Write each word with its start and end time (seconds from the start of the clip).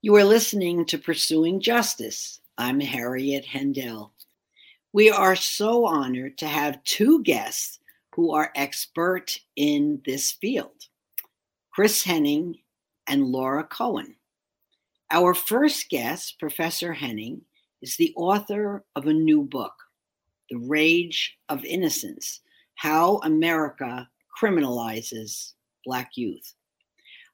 You 0.00 0.14
are 0.14 0.24
listening 0.24 0.84
to 0.84 0.96
Pursuing 0.96 1.60
Justice. 1.60 2.40
I'm 2.56 2.78
Harriet 2.78 3.44
Hendel. 3.44 4.12
We 4.92 5.10
are 5.10 5.34
so 5.34 5.86
honored 5.86 6.38
to 6.38 6.46
have 6.46 6.84
two 6.84 7.20
guests 7.24 7.80
who 8.14 8.30
are 8.30 8.52
expert 8.54 9.40
in 9.56 10.00
this 10.06 10.30
field 10.30 10.86
Chris 11.72 12.04
Henning 12.04 12.60
and 13.08 13.26
Laura 13.26 13.64
Cohen. 13.64 14.14
Our 15.10 15.34
first 15.34 15.90
guest, 15.90 16.38
Professor 16.38 16.92
Henning, 16.92 17.40
is 17.82 17.96
the 17.96 18.14
author 18.14 18.84
of 18.94 19.08
a 19.08 19.12
new 19.12 19.42
book, 19.42 19.74
The 20.48 20.58
Rage 20.58 21.36
of 21.48 21.64
Innocence 21.64 22.38
How 22.76 23.16
America 23.24 24.08
Criminalizes 24.40 25.54
Black 25.84 26.12
Youth. 26.14 26.54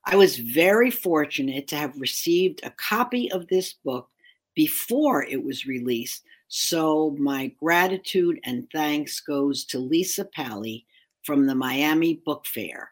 I 0.06 0.16
was 0.16 0.36
very 0.36 0.90
fortunate 0.90 1.66
to 1.68 1.76
have 1.76 1.98
received 1.98 2.60
a 2.62 2.70
copy 2.70 3.32
of 3.32 3.48
this 3.48 3.72
book 3.72 4.08
before 4.54 5.24
it 5.24 5.42
was 5.42 5.66
released. 5.66 6.22
So 6.48 7.16
my 7.18 7.48
gratitude 7.58 8.38
and 8.44 8.68
thanks 8.70 9.20
goes 9.20 9.64
to 9.66 9.78
Lisa 9.78 10.26
Pally 10.26 10.86
from 11.22 11.46
the 11.46 11.54
Miami 11.54 12.20
Book 12.24 12.44
Fair. 12.46 12.90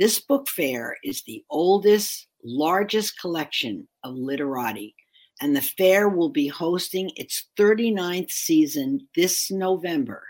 This 0.00 0.18
book 0.18 0.48
fair 0.48 0.96
is 1.04 1.22
the 1.22 1.44
oldest, 1.50 2.26
largest 2.42 3.20
collection 3.20 3.86
of 4.02 4.14
literati, 4.14 4.96
and 5.40 5.54
the 5.54 5.60
fair 5.60 6.08
will 6.08 6.30
be 6.30 6.48
hosting 6.48 7.12
its 7.16 7.46
39th 7.58 8.32
season 8.32 9.06
this 9.14 9.52
November. 9.52 10.24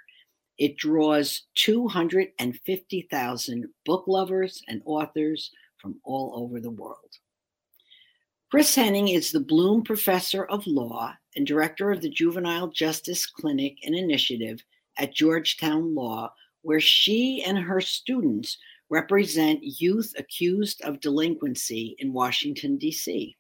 It 0.59 0.77
draws 0.77 1.45
250,000 1.55 3.69
book 3.87 4.05
lovers 4.07 4.63
and 4.69 4.83
authors 4.85 5.51
from 5.81 6.01
all 6.05 6.33
over 6.37 6.61
the 6.61 6.71
world. 6.71 7.19
Chris 8.51 8.75
Henning 8.75 9.09
is 9.09 9.31
the 9.31 9.41
Blume 9.41 9.83
Professor 9.83 10.45
of 10.45 10.67
Law 10.67 11.15
and 11.37 11.47
Director 11.47 11.91
of 11.91 12.01
the 12.01 12.11
Juvenile 12.11 12.69
Justice 12.69 13.25
Clinic 13.25 13.79
and 13.85 13.95
Initiative 13.95 14.65
at 14.99 15.15
Georgetown 15.15 15.95
Law, 15.95 16.33
where 16.63 16.81
she 16.81 17.45
and 17.47 17.57
her 17.57 17.81
students 17.81 18.59
represent 18.89 19.61
youth 19.63 20.13
accused 20.19 20.83
of 20.83 21.01
delinquency 21.01 21.95
in 22.01 22.13
Washington, 22.13 22.77
D.C. 22.77 23.37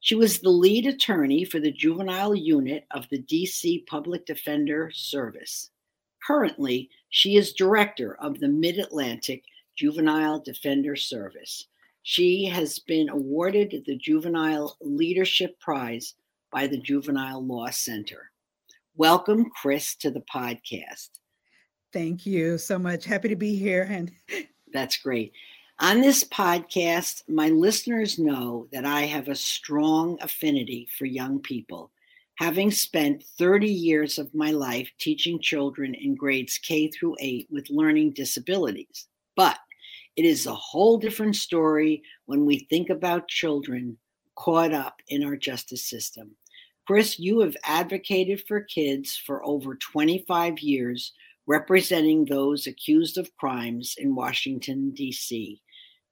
She 0.00 0.14
was 0.14 0.40
the 0.40 0.48
lead 0.48 0.86
attorney 0.86 1.44
for 1.44 1.60
the 1.60 1.70
juvenile 1.70 2.34
unit 2.34 2.86
of 2.92 3.06
the 3.10 3.18
D.C. 3.18 3.84
Public 3.86 4.24
Defender 4.24 4.90
Service. 4.94 5.70
Currently, 6.26 6.88
she 7.10 7.36
is 7.36 7.52
director 7.52 8.16
of 8.20 8.40
the 8.40 8.48
Mid 8.48 8.78
Atlantic 8.78 9.44
Juvenile 9.80 10.38
Defender 10.40 10.94
Service. 10.94 11.68
She 12.02 12.44
has 12.44 12.80
been 12.80 13.08
awarded 13.08 13.82
the 13.86 13.96
Juvenile 13.96 14.76
Leadership 14.82 15.58
Prize 15.58 16.16
by 16.52 16.66
the 16.66 16.76
Juvenile 16.76 17.42
Law 17.42 17.70
Center. 17.70 18.30
Welcome, 18.94 19.50
Chris, 19.62 19.94
to 19.94 20.10
the 20.10 20.20
podcast. 20.20 21.08
Thank 21.94 22.26
you 22.26 22.58
so 22.58 22.78
much. 22.78 23.06
Happy 23.06 23.30
to 23.30 23.36
be 23.36 23.56
here. 23.56 23.88
And 23.90 24.12
that's 24.70 24.98
great. 24.98 25.32
On 25.78 26.02
this 26.02 26.24
podcast, 26.24 27.22
my 27.26 27.48
listeners 27.48 28.18
know 28.18 28.68
that 28.72 28.84
I 28.84 29.06
have 29.06 29.28
a 29.28 29.34
strong 29.34 30.18
affinity 30.20 30.88
for 30.98 31.06
young 31.06 31.40
people, 31.40 31.90
having 32.34 32.70
spent 32.70 33.24
30 33.38 33.66
years 33.66 34.18
of 34.18 34.34
my 34.34 34.50
life 34.50 34.90
teaching 34.98 35.40
children 35.40 35.94
in 35.94 36.16
grades 36.16 36.58
K 36.58 36.88
through 36.88 37.16
8 37.18 37.46
with 37.50 37.70
learning 37.70 38.10
disabilities. 38.10 39.06
But 39.36 39.58
it 40.16 40.24
is 40.24 40.46
a 40.46 40.54
whole 40.54 40.98
different 40.98 41.36
story 41.36 42.02
when 42.26 42.44
we 42.44 42.66
think 42.70 42.90
about 42.90 43.28
children 43.28 43.96
caught 44.36 44.72
up 44.72 44.96
in 45.08 45.24
our 45.24 45.36
justice 45.36 45.84
system. 45.84 46.36
Chris, 46.86 47.18
you 47.18 47.40
have 47.40 47.56
advocated 47.64 48.42
for 48.48 48.62
kids 48.62 49.16
for 49.16 49.44
over 49.44 49.76
25 49.76 50.58
years, 50.60 51.12
representing 51.46 52.24
those 52.24 52.66
accused 52.66 53.16
of 53.18 53.34
crimes 53.36 53.94
in 53.98 54.14
Washington, 54.14 54.90
D.C. 54.90 55.60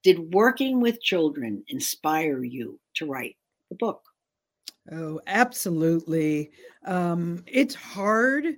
Did 0.05 0.33
working 0.33 0.81
with 0.81 1.03
children 1.03 1.65
inspire 1.69 2.45
you 2.45 2.79
to 2.95 3.07
write 3.07 3.37
the 3.71 3.77
book? 3.77 4.03
Oh, 4.93 5.21
absolutely. 5.27 6.53
Um, 6.87 7.45
it's 7.47 7.75
hard 7.75 8.57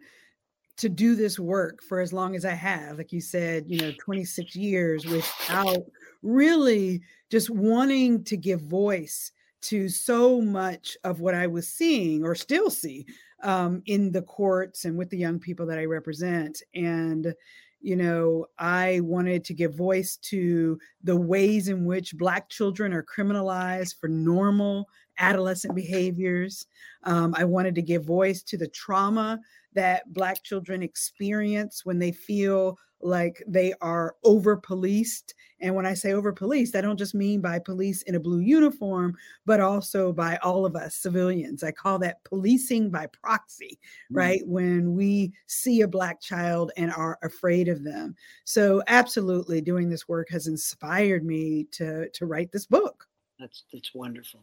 to 0.81 0.89
do 0.89 1.15
this 1.15 1.39
work 1.39 1.83
for 1.83 2.01
as 2.01 2.11
long 2.11 2.35
as 2.35 2.47
I 2.47 2.55
have, 2.55 2.97
like 2.97 3.13
you 3.13 3.21
said, 3.21 3.65
you 3.69 3.79
know, 3.79 3.93
26 4.01 4.57
years 4.57 5.05
without 5.05 5.85
really 6.23 7.03
just 7.29 7.51
wanting 7.51 8.25
to 8.25 8.37
give 8.39 8.63
voice 8.63 9.31
to 9.61 9.91
so 9.91 10.41
much 10.41 10.97
of 11.05 11.21
what 11.21 11.35
I 11.35 11.47
was 11.47 11.69
seeing 11.69 12.25
or 12.25 12.35
still 12.35 12.71
see 12.71 13.05
um, 13.43 13.83
in 13.85 14.11
the 14.11 14.23
courts 14.23 14.87
and 14.87 14.97
with 14.97 15.11
the 15.11 15.19
young 15.19 15.39
people 15.39 15.67
that 15.67 15.79
I 15.79 15.85
represent. 15.85 16.63
And, 16.75 17.35
you 17.83 17.97
know, 17.97 18.47
I 18.59 19.01
wanted 19.01 19.45
to 19.45 19.55
give 19.55 19.75
voice 19.75 20.17
to 20.17 20.79
the 21.05 21.17
ways 21.17 21.69
in 21.69 21.85
which 21.85 22.17
Black 22.17 22.49
children 22.49 22.95
are 22.95 23.05
criminalized 23.05 24.01
for 24.01 24.09
normal 24.09 24.89
adolescent 25.19 25.75
behaviors. 25.75 26.67
Um, 27.05 27.35
I 27.37 27.45
wanted 27.45 27.75
to 27.75 27.83
give 27.83 28.07
voice 28.07 28.43
to 28.45 28.57
the 28.57 28.69
trauma 28.69 29.39
that 29.75 30.13
Black 30.13 30.43
children 30.43 30.83
experience 30.83 31.85
when 31.85 31.99
they 31.99 32.13
feel 32.13 32.79
like 33.03 33.43
they 33.47 33.73
are 33.81 34.17
over 34.25 34.57
policed. 34.57 35.35
And 35.61 35.75
when 35.75 35.87
I 35.87 35.95
say 35.95 36.13
over 36.13 36.33
policed, 36.33 36.77
I 36.77 36.81
don't 36.81 36.99
just 36.99 37.15
mean 37.15 37.41
by 37.41 37.59
police 37.59 38.03
in 38.03 38.15
a 38.15 38.21
blue 38.21 38.41
uniform, 38.41 39.17
but 39.47 39.61
also 39.61 40.13
by 40.13 40.37
all 40.43 40.67
of 40.67 40.77
us 40.77 40.97
civilians. 40.97 41.63
I 41.63 41.71
call 41.71 41.99
that 42.01 42.23
policing 42.25 42.91
by 42.91 43.07
proxy, 43.07 43.79
mm-hmm. 43.79 44.17
right? 44.17 44.43
When 44.47 44.95
we 44.95 45.33
see 45.47 45.81
a 45.83 45.89
Black 45.89 46.21
child 46.21 46.73
and 46.77 46.93
are 46.93 47.19
afraid 47.23 47.69
of 47.69 47.85
them. 47.85 48.15
So, 48.45 48.83
absolutely, 48.87 49.61
doing 49.61 49.89
this 49.89 50.09
work 50.09 50.29
has 50.31 50.47
inspired 50.47 51.25
me 51.25 51.65
to, 51.73 52.09
to 52.11 52.27
write 52.27 52.53
this 52.53 52.67
book. 52.67 53.07
That's 53.39 53.65
that's 53.73 53.95
wonderful. 53.95 54.41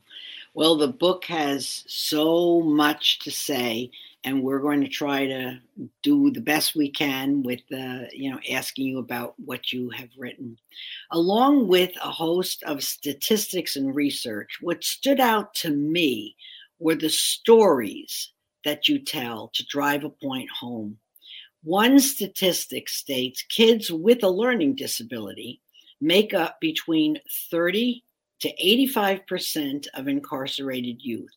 Well, 0.56 0.76
the 0.76 0.88
book 0.88 1.26
has 1.26 1.84
so 1.88 2.62
much 2.62 3.20
to 3.20 3.32
say, 3.32 3.92
and 4.28 4.44
we're 4.44 4.60
going 4.60 4.82
to 4.82 4.90
try 4.90 5.26
to 5.26 5.58
do 6.04 6.30
the 6.32 6.42
best 6.42 6.76
we 6.76 6.90
can 6.90 7.42
with 7.44 7.62
uh, 7.72 8.04
you 8.12 8.30
know 8.30 8.40
asking 8.52 8.86
you 8.86 9.00
about 9.00 9.36
what 9.38 9.72
you 9.72 9.90
have 9.92 10.10
written, 10.18 10.58
along 11.12 11.70
with 11.70 11.92
a 12.04 12.12
host 12.12 12.62
of 12.64 12.84
statistics 12.84 13.78
and 13.78 13.96
research. 13.96 14.58
What 14.60 14.84
stood 14.84 15.22
out 15.22 15.54
to 15.56 15.70
me 15.70 16.36
were 16.78 16.96
the 16.96 17.10
stories 17.10 18.34
that 18.66 18.90
you 18.90 19.00
tell 19.00 19.50
to 19.54 19.66
drive 19.68 20.04
a 20.04 20.10
point 20.10 20.50
home. 20.50 20.98
One 21.64 21.98
statistic 21.98 22.90
states 22.90 23.44
kids 23.44 23.90
with 23.90 24.24
a 24.24 24.30
learning 24.30 24.76
disability 24.76 25.62
make 26.02 26.34
up 26.34 26.60
between 26.60 27.18
30 27.50 28.04
to 28.42 28.54
85% 28.62 29.88
of 29.94 30.10
incarcerated 30.10 30.98
youth. 31.02 31.32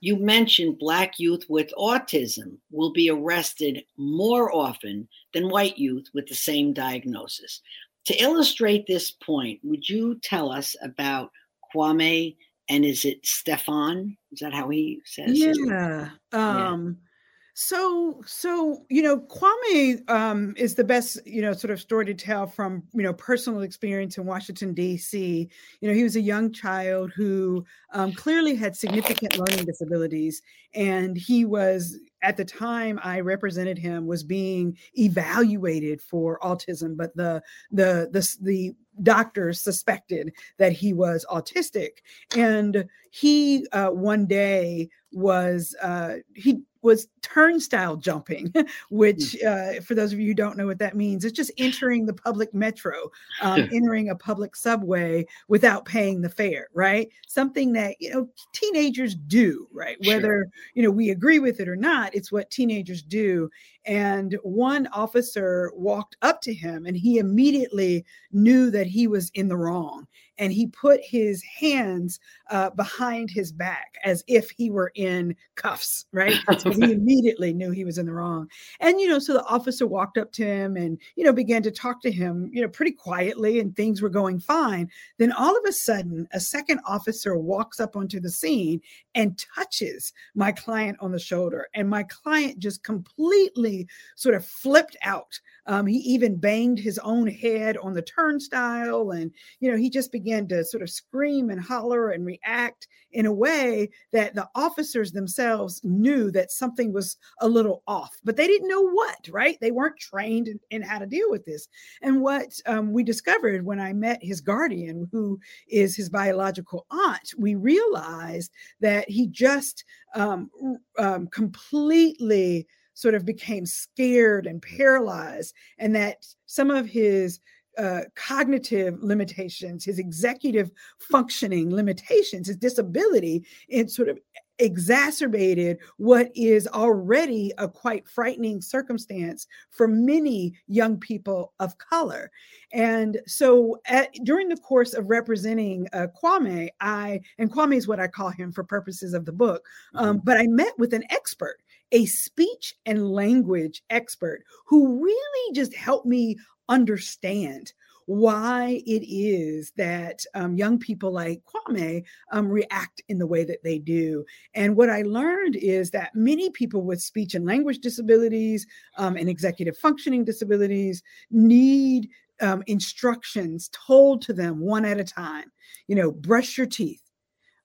You 0.00 0.16
mentioned 0.16 0.78
Black 0.78 1.18
youth 1.18 1.44
with 1.48 1.72
autism 1.78 2.56
will 2.70 2.92
be 2.92 3.10
arrested 3.10 3.84
more 3.98 4.54
often 4.54 5.08
than 5.34 5.50
white 5.50 5.78
youth 5.78 6.06
with 6.14 6.26
the 6.26 6.34
same 6.34 6.72
diagnosis. 6.72 7.60
To 8.06 8.14
illustrate 8.14 8.86
this 8.86 9.10
point, 9.10 9.60
would 9.62 9.88
you 9.88 10.18
tell 10.22 10.50
us 10.50 10.74
about 10.82 11.30
Kwame 11.74 12.36
and 12.68 12.84
is 12.84 13.04
it 13.04 13.24
Stefan? 13.26 14.16
Is 14.32 14.40
that 14.40 14.54
how 14.54 14.70
he 14.70 15.00
says? 15.04 15.38
Yeah. 15.38 16.08
Um, 16.32 16.98
yeah 17.02 17.09
so, 17.54 18.20
so 18.26 18.84
you 18.88 19.02
know, 19.02 19.18
Kwame 19.18 20.08
um, 20.08 20.54
is 20.56 20.74
the 20.74 20.84
best, 20.84 21.18
you 21.26 21.42
know, 21.42 21.52
sort 21.52 21.70
of 21.70 21.80
story 21.80 22.06
to 22.06 22.14
tell 22.14 22.46
from 22.46 22.82
you 22.92 23.02
know 23.02 23.12
personal 23.12 23.62
experience 23.62 24.18
in 24.18 24.26
Washington 24.26 24.72
D.C. 24.72 25.48
You 25.80 25.88
know, 25.88 25.94
he 25.94 26.02
was 26.02 26.16
a 26.16 26.20
young 26.20 26.52
child 26.52 27.12
who 27.14 27.64
um, 27.92 28.12
clearly 28.12 28.54
had 28.54 28.76
significant 28.76 29.36
learning 29.36 29.64
disabilities, 29.64 30.42
and 30.74 31.16
he 31.16 31.44
was 31.44 31.98
at 32.22 32.36
the 32.36 32.44
time 32.44 33.00
I 33.02 33.20
represented 33.20 33.78
him 33.78 34.06
was 34.06 34.22
being 34.22 34.76
evaluated 34.94 36.00
for 36.00 36.38
autism, 36.40 36.96
but 36.96 37.16
the 37.16 37.42
the 37.72 38.08
the 38.12 38.36
the 38.42 38.74
doctors 39.02 39.60
suspected 39.60 40.32
that 40.58 40.72
he 40.72 40.92
was 40.92 41.24
autistic, 41.30 41.98
and 42.36 42.84
he 43.10 43.66
uh, 43.72 43.88
one 43.88 44.26
day 44.26 44.88
was 45.12 45.74
uh, 45.82 46.16
he 46.34 46.62
was 46.82 47.08
turnstile 47.22 47.96
jumping, 47.96 48.52
which, 48.90 49.36
hmm. 49.40 49.46
uh, 49.46 49.80
for 49.82 49.94
those 49.94 50.12
of 50.12 50.20
you 50.20 50.28
who 50.28 50.34
don't 50.34 50.56
know 50.56 50.66
what 50.66 50.78
that 50.78 50.96
means, 50.96 51.24
it's 51.24 51.36
just 51.36 51.52
entering 51.58 52.06
the 52.06 52.14
public 52.14 52.52
metro, 52.54 53.10
um, 53.42 53.68
entering 53.72 54.10
a 54.10 54.16
public 54.16 54.56
subway 54.56 55.26
without 55.48 55.84
paying 55.84 56.20
the 56.20 56.28
fare, 56.28 56.68
right? 56.74 57.08
Something 57.28 57.72
that, 57.74 57.96
you 58.00 58.10
know, 58.10 58.28
teenagers 58.52 59.14
do, 59.14 59.68
right? 59.72 59.96
Whether, 60.04 60.44
sure. 60.44 60.50
you 60.74 60.82
know, 60.82 60.90
we 60.90 61.10
agree 61.10 61.38
with 61.38 61.60
it 61.60 61.68
or 61.68 61.76
not, 61.76 62.14
it's 62.14 62.32
what 62.32 62.50
teenagers 62.50 63.02
do. 63.02 63.50
And 63.86 64.38
one 64.42 64.86
officer 64.88 65.72
walked 65.74 66.16
up 66.22 66.40
to 66.42 66.52
him 66.52 66.86
and 66.86 66.96
he 66.96 67.18
immediately 67.18 68.04
knew 68.32 68.70
that 68.70 68.86
he 68.86 69.06
was 69.06 69.30
in 69.34 69.48
the 69.48 69.56
wrong 69.56 70.06
and 70.40 70.52
he 70.52 70.66
put 70.66 71.00
his 71.04 71.42
hands 71.42 72.18
uh, 72.50 72.70
behind 72.70 73.30
his 73.30 73.52
back 73.52 73.98
as 74.04 74.24
if 74.26 74.50
he 74.50 74.70
were 74.70 74.90
in 74.96 75.36
cuffs, 75.54 76.06
right? 76.12 76.34
So 76.60 76.70
he 76.72 76.92
immediately 76.92 77.54
knew 77.54 77.70
he 77.70 77.84
was 77.84 77.96
in 77.96 78.06
the 78.06 78.12
wrong. 78.12 78.48
And, 78.80 79.00
you 79.00 79.08
know, 79.08 79.18
so 79.18 79.34
the 79.34 79.44
officer 79.44 79.86
walked 79.86 80.18
up 80.18 80.32
to 80.32 80.44
him 80.44 80.76
and, 80.76 80.98
you 81.16 81.24
know, 81.24 81.32
began 81.32 81.62
to 81.62 81.70
talk 81.70 82.02
to 82.02 82.10
him, 82.10 82.50
you 82.52 82.60
know, 82.60 82.68
pretty 82.68 82.90
quietly 82.92 83.60
and 83.60 83.74
things 83.74 84.02
were 84.02 84.08
going 84.08 84.40
fine. 84.40 84.90
Then 85.18 85.32
all 85.32 85.56
of 85.56 85.64
a 85.66 85.72
sudden, 85.72 86.26
a 86.32 86.40
second 86.40 86.80
officer 86.86 87.36
walks 87.36 87.80
up 87.80 87.96
onto 87.96 88.20
the 88.20 88.30
scene 88.30 88.80
and 89.14 89.42
touches 89.54 90.12
my 90.34 90.52
client 90.52 90.98
on 91.00 91.12
the 91.12 91.18
shoulder. 91.18 91.68
And 91.74 91.88
my 91.88 92.02
client 92.04 92.58
just 92.58 92.82
completely 92.82 93.86
sort 94.16 94.34
of 94.34 94.44
flipped 94.44 94.96
out. 95.02 95.38
Um, 95.66 95.86
he 95.86 95.98
even 95.98 96.36
banged 96.36 96.78
his 96.78 96.98
own 96.98 97.26
head 97.26 97.76
on 97.78 97.94
the 97.94 98.02
turnstile. 98.02 99.12
And, 99.12 99.30
you 99.60 99.70
know, 99.70 99.76
he 99.76 99.88
just 99.88 100.12
began 100.12 100.29
to 100.30 100.64
sort 100.64 100.82
of 100.82 100.90
scream 100.90 101.50
and 101.50 101.60
holler 101.60 102.10
and 102.10 102.24
react 102.24 102.86
in 103.12 103.26
a 103.26 103.32
way 103.32 103.90
that 104.12 104.34
the 104.34 104.48
officers 104.54 105.12
themselves 105.12 105.80
knew 105.82 106.30
that 106.30 106.50
something 106.50 106.92
was 106.92 107.16
a 107.40 107.48
little 107.48 107.82
off, 107.86 108.16
but 108.22 108.36
they 108.36 108.46
didn't 108.46 108.68
know 108.68 108.88
what, 108.88 109.28
right? 109.30 109.58
They 109.60 109.72
weren't 109.72 109.98
trained 109.98 110.48
in, 110.48 110.60
in 110.70 110.82
how 110.82 110.98
to 110.98 111.06
deal 111.06 111.30
with 111.30 111.44
this. 111.44 111.68
And 112.02 112.20
what 112.20 112.52
um, 112.66 112.92
we 112.92 113.02
discovered 113.02 113.64
when 113.64 113.80
I 113.80 113.92
met 113.92 114.22
his 114.22 114.40
guardian, 114.40 115.08
who 115.10 115.40
is 115.68 115.96
his 115.96 116.08
biological 116.08 116.86
aunt, 116.90 117.34
we 117.36 117.54
realized 117.54 118.52
that 118.80 119.08
he 119.08 119.26
just 119.26 119.84
um, 120.14 120.50
um, 120.98 121.26
completely 121.26 122.66
sort 122.94 123.14
of 123.14 123.24
became 123.24 123.64
scared 123.64 124.46
and 124.46 124.60
paralyzed, 124.60 125.54
and 125.78 125.94
that 125.94 126.26
some 126.46 126.70
of 126.70 126.86
his 126.86 127.40
uh, 127.80 128.02
cognitive 128.14 129.02
limitations, 129.02 129.84
his 129.84 129.98
executive 129.98 130.70
functioning 130.98 131.74
limitations, 131.74 132.46
his 132.46 132.56
disability, 132.56 133.46
it 133.68 133.90
sort 133.90 134.10
of 134.10 134.18
exacerbated 134.58 135.78
what 135.96 136.30
is 136.34 136.68
already 136.68 137.52
a 137.56 137.66
quite 137.66 138.06
frightening 138.06 138.60
circumstance 138.60 139.46
for 139.70 139.88
many 139.88 140.52
young 140.66 140.98
people 140.98 141.54
of 141.58 141.78
color. 141.78 142.30
And 142.74 143.18
so, 143.26 143.80
at, 143.86 144.12
during 144.24 144.50
the 144.50 144.58
course 144.58 144.92
of 144.92 145.08
representing 145.08 145.88
uh, 145.94 146.08
Kwame, 146.22 146.68
I, 146.82 147.20
and 147.38 147.50
Kwame 147.50 147.76
is 147.76 147.88
what 147.88 148.00
I 148.00 148.08
call 148.08 148.28
him 148.28 148.52
for 148.52 148.62
purposes 148.62 149.14
of 149.14 149.24
the 149.24 149.32
book, 149.32 149.64
um, 149.94 150.18
mm-hmm. 150.18 150.24
but 150.24 150.36
I 150.36 150.46
met 150.46 150.78
with 150.78 150.92
an 150.92 151.04
expert 151.08 151.60
a 151.92 152.06
speech 152.06 152.74
and 152.86 153.10
language 153.10 153.82
expert 153.90 154.44
who 154.66 155.02
really 155.02 155.54
just 155.54 155.74
helped 155.74 156.06
me 156.06 156.36
understand 156.68 157.72
why 158.06 158.82
it 158.86 159.04
is 159.06 159.72
that 159.76 160.24
um, 160.34 160.56
young 160.56 160.80
people 160.80 161.12
like 161.12 161.42
Kwame 161.44 162.02
um, 162.32 162.48
react 162.48 163.00
in 163.08 163.18
the 163.18 163.26
way 163.26 163.44
that 163.44 163.62
they 163.62 163.78
do. 163.78 164.24
And 164.54 164.76
what 164.76 164.90
I 164.90 165.02
learned 165.02 165.54
is 165.54 165.92
that 165.92 166.14
many 166.14 166.50
people 166.50 166.82
with 166.82 167.00
speech 167.00 167.36
and 167.36 167.46
language 167.46 167.78
disabilities 167.78 168.66
um, 168.96 169.16
and 169.16 169.28
executive 169.28 169.78
functioning 169.78 170.24
disabilities 170.24 171.04
need 171.30 172.08
um, 172.40 172.64
instructions 172.66 173.70
told 173.72 174.22
to 174.22 174.32
them 174.32 174.58
one 174.58 174.84
at 174.84 174.98
a 174.98 175.04
time. 175.04 175.52
You 175.86 175.94
know, 175.94 176.10
brush 176.10 176.58
your 176.58 176.66
teeth 176.66 177.09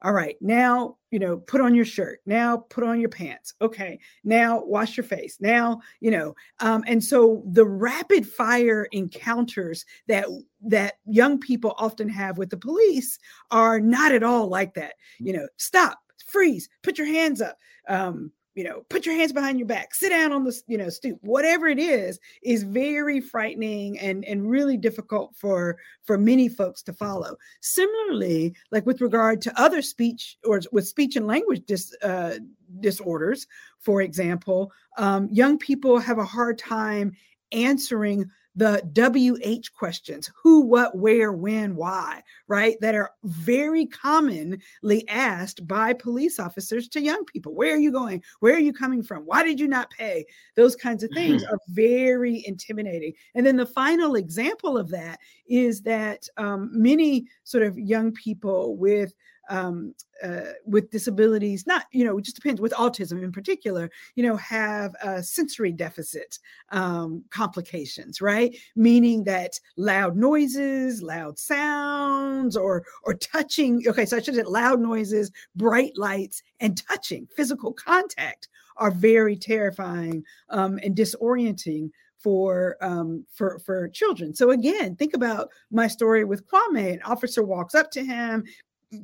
all 0.01 0.13
right, 0.13 0.35
now, 0.41 0.97
you 1.09 1.19
know, 1.19 1.37
put 1.37 1.61
on 1.61 1.73
your 1.73 1.85
shirt. 1.85 2.19
Now, 2.25 2.57
put 2.57 2.83
on 2.83 2.99
your 2.99 3.09
pants. 3.09 3.53
Okay, 3.61 3.99
now 4.23 4.63
wash 4.65 4.97
your 4.97 5.03
face. 5.03 5.37
Now, 5.39 5.81
you 6.01 6.11
know, 6.11 6.35
um, 6.59 6.83
and 6.87 7.03
so 7.03 7.43
the 7.51 7.65
rapid 7.65 8.27
fire 8.27 8.87
encounters 8.91 9.85
that 10.07 10.25
that 10.61 10.95
young 11.05 11.39
people 11.39 11.75
often 11.77 12.09
have 12.09 12.37
with 12.37 12.49
the 12.49 12.57
police 12.57 13.17
are 13.51 13.79
not 13.79 14.11
at 14.11 14.23
all 14.23 14.47
like 14.47 14.73
that. 14.73 14.95
You 15.19 15.33
know, 15.33 15.47
stop, 15.57 15.99
freeze, 16.25 16.69
put 16.83 16.97
your 16.97 17.07
hands 17.07 17.41
up. 17.41 17.57
Um, 17.87 18.31
you 18.55 18.63
know, 18.63 18.85
put 18.89 19.05
your 19.05 19.15
hands 19.15 19.33
behind 19.33 19.59
your 19.59 19.67
back, 19.67 19.93
sit 19.93 20.09
down 20.09 20.31
on 20.31 20.45
the, 20.45 20.61
you 20.67 20.77
know, 20.77 20.89
stoop, 20.89 21.19
whatever 21.21 21.67
it 21.67 21.77
is, 21.77 22.19
is 22.41 22.63
very 22.63 23.19
frightening 23.19 23.99
and, 23.99 24.23
and 24.25 24.49
really 24.49 24.77
difficult 24.77 25.35
for, 25.35 25.77
for 26.03 26.17
many 26.17 26.47
folks 26.47 26.81
to 26.83 26.93
follow. 26.93 27.35
Similarly, 27.61 28.55
like 28.71 28.85
with 28.85 29.01
regard 29.01 29.41
to 29.41 29.61
other 29.61 29.81
speech 29.81 30.37
or 30.45 30.61
with 30.71 30.87
speech 30.87 31.17
and 31.17 31.27
language 31.27 31.63
dis, 31.67 31.93
uh, 32.01 32.35
disorders, 32.79 33.45
for 33.79 34.01
example, 34.01 34.71
um, 34.97 35.27
young 35.29 35.57
people 35.57 35.99
have 35.99 36.17
a 36.17 36.25
hard 36.25 36.57
time 36.57 37.11
answering 37.51 38.25
the 38.55 38.81
WH 38.95 39.77
questions 39.77 40.31
who, 40.41 40.61
what, 40.61 40.97
where, 40.97 41.33
when, 41.33 41.75
why, 41.75 42.23
right? 42.47 42.77
That 42.81 42.95
are 42.95 43.11
very 43.23 43.85
commonly 43.85 45.07
asked 45.09 45.67
by 45.67 45.93
police 45.93 46.39
officers 46.39 46.87
to 46.89 47.01
young 47.01 47.25
people. 47.25 47.53
Where 47.53 47.73
are 47.73 47.79
you 47.79 47.91
going? 47.91 48.23
Where 48.39 48.55
are 48.55 48.59
you 48.59 48.73
coming 48.73 49.03
from? 49.03 49.23
Why 49.23 49.43
did 49.43 49.59
you 49.59 49.67
not 49.67 49.89
pay? 49.91 50.25
Those 50.55 50.75
kinds 50.75 51.03
of 51.03 51.09
things 51.11 51.43
are 51.43 51.59
very 51.69 52.43
intimidating. 52.47 53.13
And 53.33 53.45
then 53.45 53.57
the 53.57 53.65
final 53.65 54.15
example 54.15 54.77
of 54.77 54.89
that 54.89 55.19
is 55.47 55.81
that 55.81 56.27
um, 56.37 56.69
many 56.71 57.25
sort 57.43 57.63
of 57.63 57.77
young 57.77 58.11
people 58.13 58.77
with 58.77 59.13
um, 59.49 59.93
uh, 60.23 60.51
with 60.65 60.89
disabilities, 60.91 61.67
not, 61.67 61.85
you 61.91 62.05
know, 62.05 62.17
it 62.17 62.23
just 62.23 62.35
depends 62.35 62.61
with 62.61 62.71
autism 62.73 63.23
in 63.23 63.31
particular, 63.31 63.89
you 64.15 64.23
know, 64.23 64.35
have 64.37 64.95
uh, 65.03 65.21
sensory 65.21 65.71
deficit 65.71 66.39
um, 66.71 67.23
complications, 67.29 68.21
right? 68.21 68.55
Meaning 68.75 69.23
that 69.25 69.59
loud 69.77 70.15
noises, 70.15 71.01
loud 71.01 71.37
sounds, 71.37 72.55
or 72.55 72.85
or 73.03 73.13
touching. 73.13 73.83
Okay, 73.87 74.05
so 74.05 74.17
I 74.17 74.21
should 74.21 74.35
say 74.35 74.43
loud 74.43 74.79
noises, 74.79 75.31
bright 75.55 75.97
lights, 75.97 76.41
and 76.59 76.81
touching, 76.87 77.27
physical 77.35 77.73
contact 77.73 78.47
are 78.77 78.91
very 78.91 79.35
terrifying 79.35 80.23
um, 80.49 80.79
and 80.83 80.95
disorienting 80.95 81.91
for 82.25 82.75
um, 82.81 83.23
for 83.31 83.59
for 83.59 83.87
children. 83.89 84.33
So 84.33 84.49
again, 84.49 84.95
think 84.95 85.13
about 85.13 85.49
my 85.69 85.87
story 85.87 86.23
with 86.23 86.43
Kwame. 86.47 86.93
An 86.93 87.01
officer 87.03 87.43
walks 87.43 87.75
up 87.75 87.91
to 87.91 88.03
him, 88.03 88.43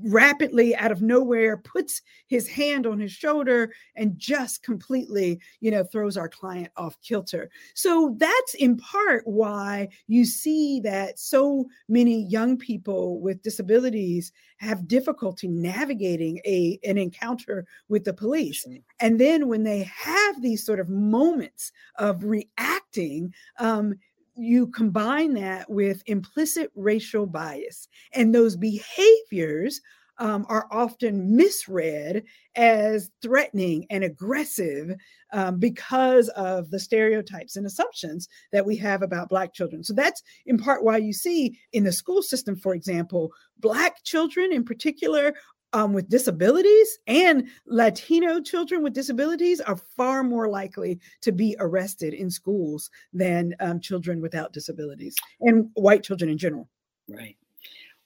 rapidly 0.03 0.75
out 0.75 0.91
of 0.91 1.01
nowhere 1.01 1.57
puts 1.57 2.01
his 2.27 2.47
hand 2.47 2.85
on 2.85 2.99
his 2.99 3.11
shoulder 3.11 3.73
and 3.95 4.17
just 4.17 4.63
completely 4.63 5.39
you 5.59 5.71
know 5.71 5.83
throws 5.83 6.17
our 6.17 6.29
client 6.29 6.69
off 6.77 6.99
kilter. 7.01 7.49
So 7.73 8.15
that's 8.17 8.53
in 8.55 8.77
part 8.77 9.23
why 9.25 9.89
you 10.07 10.25
see 10.25 10.79
that 10.81 11.19
so 11.19 11.65
many 11.87 12.23
young 12.23 12.57
people 12.57 13.19
with 13.19 13.41
disabilities 13.41 14.31
have 14.57 14.87
difficulty 14.87 15.47
navigating 15.47 16.39
a 16.45 16.79
an 16.83 16.97
encounter 16.97 17.65
with 17.89 18.03
the 18.03 18.13
police. 18.13 18.65
and 18.99 19.19
then 19.19 19.47
when 19.47 19.63
they 19.63 19.83
have 19.83 20.41
these 20.41 20.65
sort 20.65 20.79
of 20.79 20.89
moments 20.89 21.71
of 21.97 22.23
reacting 22.23 23.33
um, 23.59 23.93
you 24.41 24.67
combine 24.67 25.33
that 25.35 25.69
with 25.69 26.03
implicit 26.07 26.71
racial 26.75 27.25
bias, 27.25 27.87
and 28.13 28.33
those 28.33 28.55
behaviors 28.55 29.79
um, 30.17 30.45
are 30.49 30.67
often 30.71 31.35
misread 31.35 32.23
as 32.55 33.09
threatening 33.21 33.85
and 33.89 34.03
aggressive 34.03 34.95
um, 35.33 35.57
because 35.57 36.29
of 36.29 36.69
the 36.69 36.79
stereotypes 36.79 37.55
and 37.55 37.65
assumptions 37.65 38.27
that 38.51 38.65
we 38.65 38.75
have 38.75 39.01
about 39.01 39.29
Black 39.29 39.53
children. 39.53 39.83
So 39.83 39.93
that's 39.93 40.21
in 40.45 40.57
part 40.57 40.83
why 40.83 40.97
you 40.97 41.13
see 41.13 41.57
in 41.73 41.85
the 41.85 41.91
school 41.91 42.21
system, 42.21 42.55
for 42.55 42.75
example, 42.75 43.31
Black 43.59 44.03
children 44.03 44.51
in 44.51 44.63
particular 44.63 45.33
um, 45.73 45.93
with 45.93 46.09
disabilities 46.09 46.99
and 47.07 47.47
Latino 47.65 48.41
children 48.41 48.83
with 48.83 48.93
disabilities 48.93 49.61
are 49.61 49.75
far 49.75 50.23
more 50.23 50.49
likely 50.49 50.99
to 51.21 51.31
be 51.31 51.55
arrested 51.59 52.13
in 52.13 52.29
schools 52.29 52.89
than 53.13 53.55
um, 53.59 53.79
children 53.79 54.21
without 54.21 54.53
disabilities 54.53 55.15
and 55.41 55.69
white 55.73 56.03
children 56.03 56.29
in 56.29 56.37
general. 56.37 56.69
Right. 57.07 57.37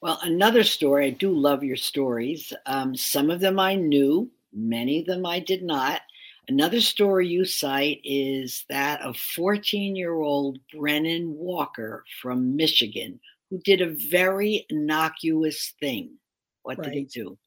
Well, 0.02 0.20
another 0.24 0.64
story, 0.64 1.08
I 1.08 1.10
do 1.12 1.32
love 1.32 1.64
your 1.64 1.78
stories. 1.78 2.54
Um, 2.66 2.96
some 2.96 3.30
of 3.30 3.40
them 3.40 3.60
I 3.60 3.76
knew, 3.76 4.30
many 4.54 5.00
of 5.00 5.08
them 5.08 5.26
I 5.26 5.40
did 5.40 5.64
not. 5.64 6.02
Another 6.48 6.80
story 6.80 7.28
you 7.28 7.44
cite 7.44 8.02
is 8.04 8.66
that 8.70 9.02
of 9.02 9.18
14 9.18 9.96
year 9.96 10.14
old 10.14 10.60
Brennan 10.72 11.34
Walker 11.36 12.04
from 12.22 12.56
Michigan, 12.56 13.20
who 13.50 13.58
did 13.60 13.82
a 13.82 13.96
very 14.12 14.66
innocuous 14.70 15.74
thing. 15.80 16.12
What 16.62 16.78
right. 16.78 16.86
did 16.86 16.94
he 16.94 17.04
do? 17.06 17.38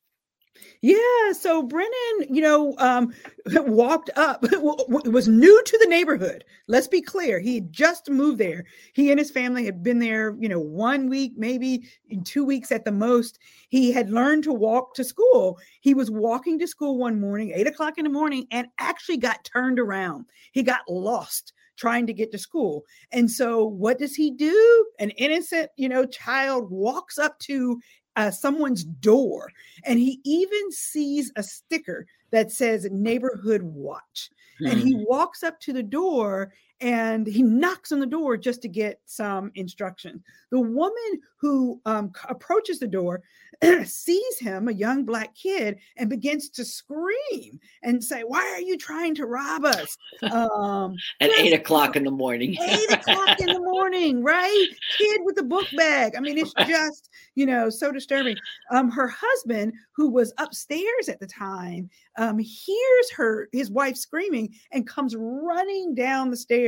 Yeah, 0.80 1.32
so 1.32 1.62
Brennan, 1.62 1.92
you 2.28 2.40
know, 2.40 2.74
um, 2.78 3.12
walked 3.46 4.10
up, 4.16 4.42
was 4.52 5.28
new 5.28 5.62
to 5.64 5.78
the 5.78 5.88
neighborhood. 5.88 6.44
Let's 6.68 6.86
be 6.86 7.00
clear. 7.00 7.40
He 7.40 7.60
just 7.62 8.08
moved 8.08 8.38
there. 8.38 8.64
He 8.92 9.10
and 9.10 9.18
his 9.18 9.30
family 9.30 9.64
had 9.64 9.82
been 9.82 9.98
there, 9.98 10.36
you 10.38 10.48
know, 10.48 10.60
one 10.60 11.08
week, 11.08 11.32
maybe 11.36 11.88
in 12.10 12.22
two 12.22 12.44
weeks 12.44 12.70
at 12.70 12.84
the 12.84 12.92
most. 12.92 13.38
He 13.68 13.90
had 13.92 14.10
learned 14.10 14.44
to 14.44 14.52
walk 14.52 14.94
to 14.94 15.04
school. 15.04 15.58
He 15.80 15.94
was 15.94 16.10
walking 16.10 16.58
to 16.60 16.68
school 16.68 16.96
one 16.96 17.20
morning, 17.20 17.52
eight 17.54 17.66
o'clock 17.66 17.98
in 17.98 18.04
the 18.04 18.10
morning, 18.10 18.46
and 18.50 18.68
actually 18.78 19.16
got 19.16 19.44
turned 19.44 19.78
around. 19.80 20.26
He 20.52 20.62
got 20.62 20.88
lost 20.88 21.52
trying 21.78 22.06
to 22.06 22.12
get 22.12 22.30
to 22.32 22.38
school. 22.38 22.84
And 23.12 23.30
so 23.30 23.64
what 23.64 23.98
does 23.98 24.14
he 24.14 24.30
do? 24.32 24.86
An 24.98 25.10
innocent, 25.10 25.70
you 25.76 25.88
know, 25.88 26.04
child 26.04 26.70
walks 26.70 27.18
up 27.18 27.38
to 27.40 27.80
uh, 28.18 28.32
someone's 28.32 28.82
door 28.84 29.50
and 29.84 29.98
he 29.98 30.20
even 30.24 30.72
sees 30.72 31.30
a 31.36 31.42
sticker 31.42 32.04
that 32.32 32.50
says 32.50 32.88
neighborhood 32.90 33.62
watch 33.62 34.30
mm-hmm. 34.60 34.72
and 34.72 34.80
he 34.80 34.92
hmm. 34.92 35.04
walks 35.04 35.44
up 35.44 35.58
to 35.60 35.72
the 35.72 35.82
door 35.82 36.52
and 36.80 37.26
he 37.26 37.42
knocks 37.42 37.92
on 37.92 38.00
the 38.00 38.06
door 38.06 38.36
just 38.36 38.62
to 38.62 38.68
get 38.68 39.00
some 39.04 39.50
instruction. 39.54 40.22
The 40.50 40.60
woman 40.60 41.20
who 41.40 41.80
um, 41.86 42.12
approaches 42.28 42.78
the 42.78 42.86
door 42.86 43.22
sees 43.84 44.38
him, 44.38 44.68
a 44.68 44.72
young 44.72 45.04
black 45.04 45.34
kid, 45.34 45.78
and 45.96 46.08
begins 46.08 46.48
to 46.50 46.64
scream 46.64 47.58
and 47.82 48.02
say, 48.02 48.22
Why 48.22 48.40
are 48.54 48.60
you 48.60 48.76
trying 48.76 49.14
to 49.16 49.26
rob 49.26 49.64
us? 49.64 49.96
Um, 50.28 50.96
At 51.20 51.30
eight 51.38 51.52
o'clock 51.52 51.96
in 51.96 52.04
the 52.04 52.10
morning. 52.10 52.56
eight 52.60 52.92
o'clock 52.92 53.40
in 53.40 53.46
the 53.46 53.60
morning, 53.60 54.22
right? 54.22 54.66
Kid 54.98 55.20
with 55.24 55.36
the 55.36 55.42
book 55.42 55.66
bag. 55.76 56.14
I 56.16 56.20
mean, 56.20 56.38
it's 56.38 56.52
just, 56.66 57.08
you 57.34 57.46
know, 57.46 57.70
so 57.70 57.92
disturbing. 57.92 58.36
Um, 58.70 58.90
her 58.90 59.08
husband, 59.08 59.72
who 59.92 60.08
was 60.08 60.32
upstairs 60.38 61.08
at 61.08 61.20
the 61.20 61.26
time, 61.26 61.88
um, 62.18 62.38
hears 62.38 63.10
her, 63.16 63.48
his 63.52 63.70
wife 63.70 63.96
screaming, 63.96 64.54
and 64.72 64.86
comes 64.86 65.14
running 65.16 65.94
down 65.94 66.30
the 66.30 66.36
stairs, 66.36 66.67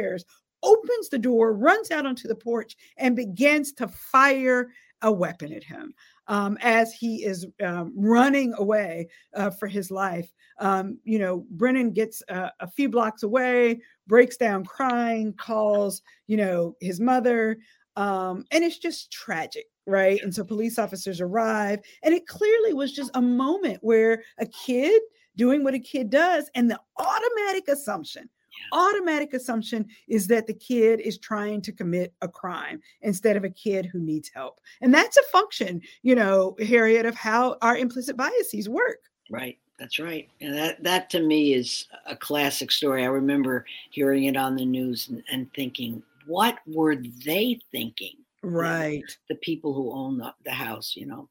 opens 0.62 1.09
the 1.09 1.19
door, 1.19 1.52
runs 1.52 1.90
out 1.90 2.07
onto 2.07 2.28
the 2.28 2.35
porch, 2.35 2.76
and 2.97 3.16
begins 3.16 3.73
to 3.75 3.88
fire 3.88 4.71
a 5.02 5.11
weapon 5.11 5.52
at 5.52 5.64
him 5.64 5.95
um, 6.26 6.59
as 6.61 6.92
he 6.92 7.25
is 7.25 7.47
um, 7.64 7.92
running 7.97 8.52
away 8.59 9.09
uh, 9.35 9.50
for 9.50 9.66
his 9.66 9.90
life. 9.90 10.30
Um, 10.59 10.99
you 11.04 11.19
know, 11.19 11.47
Brennan 11.50 11.92
gets 11.92 12.23
uh, 12.28 12.50
a 12.61 12.69
few 12.69 12.88
blocks 12.88 13.23
away, 13.23 13.80
breaks 14.07 14.37
down 14.37 14.64
crying, 14.64 15.33
calls, 15.35 16.02
you 16.26 16.37
know, 16.37 16.76
his 16.80 17.00
mother. 17.00 17.57
Um, 17.97 18.45
and 18.50 18.62
it's 18.62 18.78
just 18.78 19.11
tragic, 19.11 19.66
right? 19.87 20.23
And 20.23 20.35
so 20.35 20.45
police 20.45 20.78
officers 20.78 21.21
arrive, 21.21 21.80
and 22.02 22.14
it 22.14 22.26
clearly 22.26 22.75
was 22.75 22.92
just 22.92 23.11
a 23.14 23.23
moment 23.23 23.78
where 23.80 24.23
a 24.38 24.47
kid 24.47 25.00
doing 25.37 25.64
what 25.64 25.75
a 25.75 25.78
kid 25.78 26.11
does, 26.11 26.50
and 26.54 26.71
the 26.71 26.78
automatic 26.99 27.69
assumption 27.69 28.28
automatic 28.72 29.34
assumption 29.34 29.86
is 30.08 30.26
that 30.28 30.46
the 30.46 30.54
kid 30.54 31.00
is 31.00 31.18
trying 31.18 31.60
to 31.62 31.72
commit 31.72 32.12
a 32.22 32.28
crime 32.28 32.80
instead 33.02 33.36
of 33.36 33.44
a 33.44 33.50
kid 33.50 33.86
who 33.86 34.00
needs 34.00 34.30
help. 34.34 34.60
And 34.80 34.92
that's 34.92 35.16
a 35.16 35.22
function, 35.32 35.80
you 36.02 36.14
know, 36.14 36.56
Harriet, 36.60 37.06
of 37.06 37.14
how 37.14 37.56
our 37.62 37.76
implicit 37.76 38.16
biases 38.16 38.68
work. 38.68 38.98
Right. 39.30 39.58
That's 39.78 39.98
right. 39.98 40.28
And 40.42 40.54
that, 40.54 40.82
that 40.82 41.08
to 41.10 41.20
me 41.20 41.54
is 41.54 41.86
a 42.06 42.14
classic 42.14 42.70
story. 42.70 43.02
I 43.02 43.06
remember 43.06 43.64
hearing 43.90 44.24
it 44.24 44.36
on 44.36 44.54
the 44.54 44.66
news 44.66 45.08
and, 45.08 45.22
and 45.30 45.52
thinking, 45.54 46.02
what 46.26 46.58
were 46.66 46.96
they 47.24 47.58
thinking? 47.72 48.16
Right. 48.42 49.02
The, 49.28 49.34
the 49.34 49.40
people 49.40 49.72
who 49.72 49.92
own 49.92 50.18
the, 50.18 50.34
the 50.44 50.50
house, 50.50 50.94
you 50.96 51.06
know. 51.06 51.28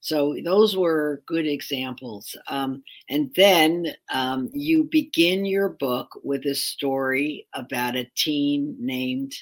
So 0.00 0.36
those 0.44 0.76
were 0.76 1.22
good 1.26 1.46
examples. 1.46 2.36
Um, 2.48 2.82
and 3.08 3.30
then 3.34 3.94
um, 4.10 4.48
you 4.52 4.84
begin 4.84 5.44
your 5.44 5.70
book 5.70 6.08
with 6.22 6.46
a 6.46 6.54
story 6.54 7.46
about 7.54 7.96
a 7.96 8.08
teen 8.16 8.76
named 8.78 9.34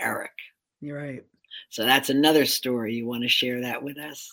Eric. 0.00 0.32
You're 0.80 0.98
right. 0.98 1.24
So 1.70 1.84
that's 1.84 2.10
another 2.10 2.46
story. 2.46 2.94
You 2.94 3.06
want 3.06 3.22
to 3.24 3.28
share 3.28 3.60
that 3.62 3.82
with 3.82 3.98
us? 3.98 4.30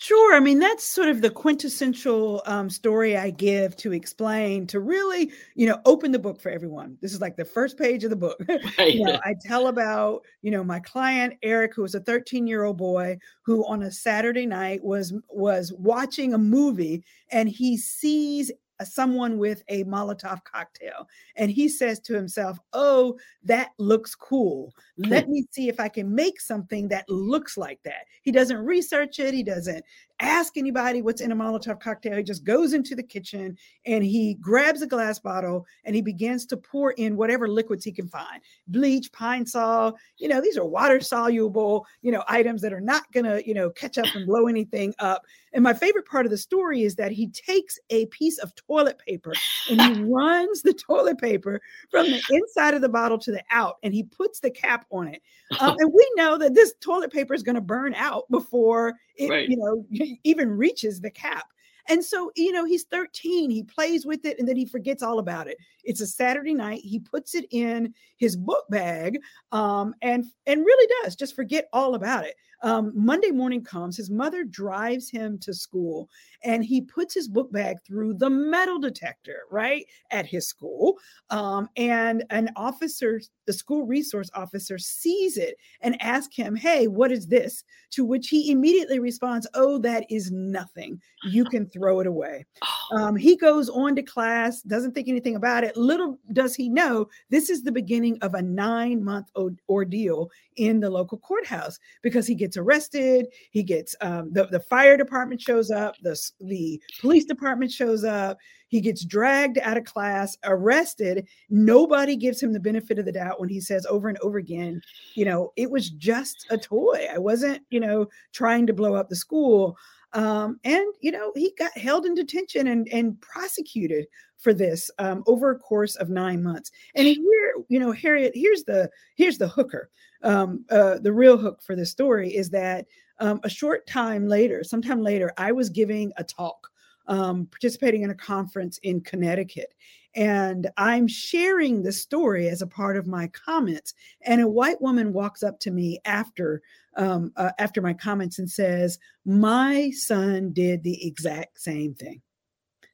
Sure. 0.00 0.36
I 0.36 0.38
mean, 0.38 0.60
that's 0.60 0.84
sort 0.84 1.08
of 1.08 1.22
the 1.22 1.30
quintessential 1.30 2.40
um, 2.46 2.70
story 2.70 3.16
I 3.16 3.30
give 3.30 3.74
to 3.78 3.92
explain, 3.92 4.64
to 4.68 4.78
really, 4.78 5.32
you 5.56 5.66
know, 5.66 5.80
open 5.84 6.12
the 6.12 6.20
book 6.20 6.40
for 6.40 6.50
everyone. 6.50 6.96
This 7.02 7.12
is 7.12 7.20
like 7.20 7.36
the 7.36 7.44
first 7.44 7.76
page 7.76 8.04
of 8.04 8.10
the 8.10 8.16
book. 8.16 8.40
Right. 8.78 8.94
you 8.94 9.02
know, 9.02 9.18
I 9.24 9.34
tell 9.44 9.66
about, 9.66 10.24
you 10.40 10.52
know, 10.52 10.62
my 10.62 10.78
client 10.78 11.34
Eric, 11.42 11.74
who 11.74 11.82
was 11.82 11.96
a 11.96 12.00
13 12.00 12.46
year 12.46 12.62
old 12.62 12.76
boy 12.76 13.18
who 13.42 13.66
on 13.66 13.82
a 13.82 13.90
Saturday 13.90 14.46
night 14.46 14.84
was 14.84 15.12
was 15.28 15.72
watching 15.76 16.32
a 16.32 16.38
movie 16.38 17.02
and 17.32 17.48
he 17.48 17.76
sees 17.76 18.52
someone 18.84 19.38
with 19.38 19.62
a 19.68 19.84
Molotov 19.84 20.44
cocktail. 20.44 21.08
And 21.36 21.50
he 21.50 21.68
says 21.68 22.00
to 22.00 22.14
himself, 22.14 22.58
Oh, 22.72 23.18
that 23.44 23.70
looks 23.78 24.14
cool. 24.14 24.72
Hmm. 24.96 25.10
Let 25.10 25.28
me 25.28 25.46
see 25.50 25.68
if 25.68 25.80
I 25.80 25.88
can 25.88 26.14
make 26.14 26.40
something 26.40 26.88
that 26.88 27.08
looks 27.08 27.56
like 27.56 27.80
that. 27.84 28.06
He 28.22 28.32
doesn't 28.32 28.58
research 28.58 29.18
it, 29.18 29.34
he 29.34 29.42
doesn't 29.42 29.84
ask 30.20 30.56
anybody 30.56 31.02
what's 31.02 31.20
in 31.20 31.32
a 31.32 31.36
Molotov 31.36 31.80
cocktail. 31.80 32.16
He 32.16 32.22
just 32.22 32.44
goes 32.44 32.72
into 32.72 32.94
the 32.94 33.02
kitchen 33.02 33.56
and 33.86 34.02
he 34.02 34.34
grabs 34.34 34.82
a 34.82 34.86
glass 34.86 35.18
bottle 35.18 35.66
and 35.84 35.94
he 35.94 36.02
begins 36.02 36.46
to 36.46 36.56
pour 36.56 36.92
in 36.92 37.16
whatever 37.16 37.48
liquids 37.48 37.84
he 37.84 37.92
can 37.92 38.08
find 38.08 38.42
bleach, 38.66 39.12
pine 39.12 39.46
sol. 39.46 39.96
You 40.18 40.28
know, 40.28 40.40
these 40.40 40.56
are 40.56 40.64
water 40.64 41.00
soluble, 41.00 41.86
you 42.02 42.12
know, 42.12 42.24
items 42.28 42.62
that 42.62 42.72
are 42.72 42.80
not 42.80 43.10
going 43.12 43.24
to, 43.24 43.46
you 43.46 43.54
know, 43.54 43.70
catch 43.70 43.98
up 43.98 44.06
and 44.14 44.26
blow 44.26 44.46
anything 44.46 44.94
up. 44.98 45.22
And 45.52 45.62
my 45.62 45.72
favorite 45.72 46.06
part 46.06 46.26
of 46.26 46.30
the 46.30 46.38
story 46.38 46.82
is 46.82 46.96
that 46.96 47.12
he 47.12 47.28
takes 47.28 47.78
a 47.90 48.06
piece 48.06 48.38
of 48.38 48.54
toilet 48.54 48.98
paper 48.98 49.32
and 49.70 49.80
he 49.80 50.02
runs 50.12 50.62
the 50.62 50.74
toilet 50.74 51.18
paper 51.18 51.60
from 51.90 52.06
the 52.06 52.22
inside 52.30 52.74
of 52.74 52.82
the 52.82 52.88
bottle 52.88 53.18
to 53.18 53.32
the 53.32 53.42
out 53.50 53.76
and 53.82 53.94
he 53.94 54.02
puts 54.02 54.40
the 54.40 54.50
cap 54.50 54.84
on 54.90 55.08
it. 55.08 55.22
Um, 55.60 55.74
and 55.78 55.92
we 55.92 56.10
know 56.16 56.36
that 56.38 56.54
this 56.54 56.74
toilet 56.80 57.12
paper 57.12 57.34
is 57.34 57.42
going 57.42 57.54
to 57.54 57.60
burn 57.60 57.94
out 57.94 58.30
before 58.30 58.94
it, 59.18 59.30
right. 59.30 59.48
you 59.48 59.56
know, 59.56 59.84
even 60.24 60.50
reaches 60.50 61.00
the 61.00 61.10
cap. 61.10 61.46
And 61.90 62.04
so, 62.04 62.30
you 62.36 62.52
know, 62.52 62.66
he's 62.66 62.84
13, 62.84 63.50
he 63.50 63.62
plays 63.62 64.04
with 64.04 64.24
it 64.26 64.38
and 64.38 64.46
then 64.46 64.56
he 64.56 64.66
forgets 64.66 65.02
all 65.02 65.18
about 65.18 65.48
it. 65.48 65.56
It's 65.84 66.02
a 66.02 66.06
Saturday 66.06 66.52
night. 66.52 66.80
He 66.80 66.98
puts 66.98 67.34
it 67.34 67.46
in 67.50 67.94
his 68.18 68.36
book 68.36 68.64
bag 68.68 69.18
um, 69.52 69.94
and 70.02 70.26
and 70.46 70.64
really 70.64 70.92
does 71.02 71.16
just 71.16 71.34
forget 71.34 71.68
all 71.72 71.94
about 71.94 72.24
it. 72.26 72.34
Um, 72.62 72.92
Monday 72.94 73.30
morning 73.30 73.62
comes, 73.62 73.96
his 73.96 74.10
mother 74.10 74.44
drives 74.44 75.10
him 75.10 75.38
to 75.40 75.54
school, 75.54 76.08
and 76.44 76.64
he 76.64 76.80
puts 76.80 77.14
his 77.14 77.28
book 77.28 77.52
bag 77.52 77.76
through 77.86 78.14
the 78.14 78.30
metal 78.30 78.78
detector, 78.78 79.42
right, 79.50 79.86
at 80.10 80.26
his 80.26 80.48
school. 80.48 80.96
Um, 81.30 81.68
and 81.76 82.24
an 82.30 82.50
officer, 82.56 83.20
the 83.46 83.52
school 83.52 83.86
resource 83.86 84.30
officer, 84.34 84.78
sees 84.78 85.36
it 85.36 85.56
and 85.80 86.00
asks 86.02 86.36
him, 86.36 86.56
Hey, 86.56 86.88
what 86.88 87.12
is 87.12 87.26
this? 87.26 87.62
To 87.90 88.04
which 88.04 88.28
he 88.28 88.50
immediately 88.50 88.98
responds, 88.98 89.46
Oh, 89.54 89.78
that 89.78 90.04
is 90.10 90.30
nothing. 90.30 91.00
You 91.24 91.44
can 91.44 91.68
throw 91.68 92.00
it 92.00 92.06
away. 92.06 92.46
Oh. 92.90 92.96
Um, 92.96 93.16
he 93.16 93.36
goes 93.36 93.68
on 93.68 93.94
to 93.96 94.02
class, 94.02 94.62
doesn't 94.62 94.92
think 94.94 95.08
anything 95.08 95.36
about 95.36 95.62
it. 95.62 95.76
Little 95.76 96.18
does 96.32 96.54
he 96.54 96.70
know, 96.70 97.06
this 97.28 97.50
is 97.50 97.62
the 97.62 97.70
beginning 97.70 98.18
of 98.22 98.34
a 98.34 98.40
nine 98.40 99.04
month 99.04 99.28
ordeal 99.68 100.30
in 100.58 100.80
the 100.80 100.90
local 100.90 101.18
courthouse 101.18 101.78
because 102.02 102.26
he 102.26 102.34
gets 102.34 102.56
arrested. 102.56 103.26
He 103.50 103.62
gets 103.62 103.96
um, 104.00 104.32
the, 104.32 104.46
the 104.46 104.60
fire 104.60 104.96
department 104.96 105.40
shows 105.40 105.70
up, 105.70 105.94
the, 106.02 106.18
the 106.40 106.80
police 107.00 107.24
department 107.24 107.72
shows 107.72 108.04
up. 108.04 108.38
He 108.68 108.82
gets 108.82 109.04
dragged 109.04 109.58
out 109.58 109.78
of 109.78 109.84
class, 109.84 110.36
arrested. 110.44 111.26
Nobody 111.48 112.16
gives 112.16 112.42
him 112.42 112.52
the 112.52 112.60
benefit 112.60 112.98
of 112.98 113.06
the 113.06 113.12
doubt 113.12 113.40
when 113.40 113.48
he 113.48 113.60
says 113.60 113.86
over 113.86 114.08
and 114.08 114.18
over 114.18 114.36
again, 114.36 114.82
you 115.14 115.24
know, 115.24 115.52
it 115.56 115.70
was 115.70 115.88
just 115.90 116.46
a 116.50 116.58
toy. 116.58 117.06
I 117.12 117.18
wasn't, 117.18 117.62
you 117.70 117.80
know, 117.80 118.08
trying 118.34 118.66
to 118.66 118.74
blow 118.74 118.94
up 118.94 119.08
the 119.08 119.16
school. 119.16 119.76
Um, 120.14 120.58
and 120.64 120.86
you 121.02 121.12
know 121.12 121.32
he 121.36 121.52
got 121.58 121.76
held 121.76 122.06
in 122.06 122.14
detention 122.14 122.68
and 122.68 122.88
and 122.90 123.20
prosecuted 123.20 124.06
for 124.38 124.54
this 124.54 124.90
um, 124.98 125.22
over 125.26 125.50
a 125.50 125.58
course 125.58 125.96
of 125.96 126.08
nine 126.08 126.42
months. 126.42 126.70
And 126.94 127.06
here, 127.06 127.54
you 127.68 127.78
know, 127.78 127.92
Harriet, 127.92 128.32
here's 128.34 128.64
the 128.64 128.90
here's 129.16 129.38
the 129.38 129.48
hooker. 129.48 129.90
Um, 130.22 130.64
uh, 130.70 130.98
the 130.98 131.12
real 131.12 131.36
hook 131.36 131.62
for 131.62 131.76
this 131.76 131.90
story 131.90 132.34
is 132.34 132.50
that 132.50 132.86
um, 133.20 133.40
a 133.44 133.50
short 133.50 133.86
time 133.86 134.26
later, 134.26 134.64
sometime 134.64 135.02
later, 135.02 135.32
I 135.36 135.52
was 135.52 135.68
giving 135.68 136.12
a 136.16 136.24
talk, 136.24 136.68
um, 137.06 137.46
participating 137.46 138.02
in 138.02 138.10
a 138.10 138.14
conference 138.14 138.78
in 138.78 139.00
Connecticut, 139.00 139.74
and 140.14 140.68
I'm 140.76 141.06
sharing 141.08 141.82
the 141.82 141.92
story 141.92 142.48
as 142.48 142.62
a 142.62 142.66
part 142.66 142.96
of 142.96 143.06
my 143.06 143.28
comments. 143.28 143.94
And 144.22 144.40
a 144.40 144.48
white 144.48 144.80
woman 144.80 145.12
walks 145.12 145.42
up 145.42 145.58
to 145.60 145.70
me 145.70 146.00
after 146.04 146.62
um, 146.96 147.32
uh, 147.36 147.52
after 147.58 147.80
my 147.80 147.94
comments 147.94 148.38
and 148.38 148.50
says, 148.50 148.98
"My 149.24 149.90
son 149.90 150.52
did 150.52 150.82
the 150.82 151.06
exact 151.06 151.60
same 151.60 151.94
thing." 151.94 152.22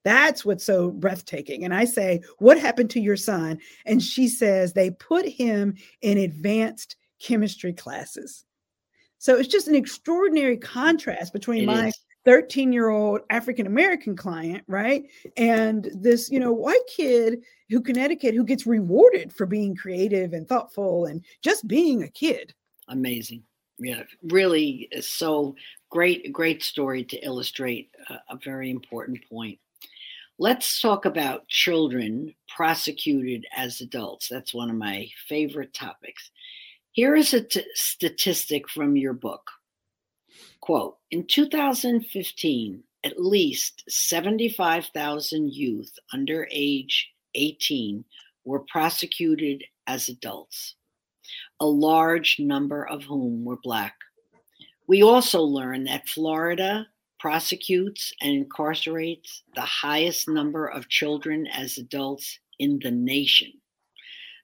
That's 0.04 0.44
what's 0.44 0.64
so 0.64 0.90
breathtaking. 0.90 1.64
And 1.64 1.74
I 1.74 1.84
say, 1.86 2.22
What 2.38 2.58
happened 2.58 2.90
to 2.90 3.00
your 3.00 3.16
son? 3.16 3.58
And 3.86 4.02
she 4.02 4.28
says, 4.28 4.72
They 4.72 4.90
put 4.90 5.26
him 5.26 5.74
in 6.02 6.18
advanced 6.18 6.96
chemistry 7.20 7.72
classes. 7.72 8.44
So 9.18 9.36
it's 9.36 9.48
just 9.48 9.68
an 9.68 9.74
extraordinary 9.74 10.58
contrast 10.58 11.32
between 11.32 11.62
it 11.62 11.66
my 11.66 11.92
13 12.24 12.72
year 12.72 12.88
old 12.88 13.20
African 13.30 13.66
American 13.66 14.16
client, 14.16 14.64
right? 14.66 15.04
And 15.36 15.90
this, 15.94 16.30
you 16.30 16.40
know, 16.40 16.52
white 16.52 16.86
kid 16.94 17.42
who 17.70 17.80
Connecticut 17.80 18.34
who 18.34 18.44
gets 18.44 18.66
rewarded 18.66 19.32
for 19.32 19.46
being 19.46 19.74
creative 19.74 20.32
and 20.32 20.48
thoughtful 20.48 21.06
and 21.06 21.24
just 21.42 21.66
being 21.66 22.02
a 22.02 22.08
kid. 22.08 22.54
Amazing. 22.88 23.42
Yeah, 23.78 24.02
really 24.22 24.88
so 25.00 25.56
great, 25.90 26.32
great 26.32 26.62
story 26.62 27.02
to 27.04 27.16
illustrate 27.24 27.90
a, 28.08 28.34
a 28.34 28.38
very 28.44 28.70
important 28.70 29.18
point. 29.28 29.58
Let's 30.38 30.80
talk 30.80 31.04
about 31.04 31.46
children 31.46 32.34
prosecuted 32.48 33.46
as 33.56 33.80
adults. 33.80 34.28
That's 34.28 34.52
one 34.52 34.68
of 34.68 34.74
my 34.74 35.08
favorite 35.28 35.72
topics. 35.72 36.32
Here 36.90 37.14
is 37.14 37.32
a 37.34 37.40
t- 37.40 37.64
statistic 37.74 38.68
from 38.68 38.96
your 38.96 39.12
book. 39.12 39.48
Quote 40.60 40.96
In 41.12 41.24
2015, 41.28 42.82
at 43.04 43.22
least 43.22 43.84
75,000 43.88 45.52
youth 45.52 45.92
under 46.12 46.48
age 46.50 47.12
18 47.36 48.04
were 48.44 48.64
prosecuted 48.68 49.62
as 49.86 50.08
adults, 50.08 50.74
a 51.60 51.66
large 51.66 52.40
number 52.40 52.88
of 52.88 53.04
whom 53.04 53.44
were 53.44 53.58
Black. 53.62 53.94
We 54.88 55.04
also 55.04 55.42
learned 55.42 55.86
that 55.86 56.08
Florida 56.08 56.88
prosecutes 57.24 58.12
and 58.20 58.46
incarcerates 58.46 59.40
the 59.54 59.62
highest 59.62 60.28
number 60.28 60.66
of 60.66 60.90
children 60.90 61.46
as 61.46 61.78
adults 61.78 62.38
in 62.58 62.78
the 62.82 62.90
nation. 62.90 63.50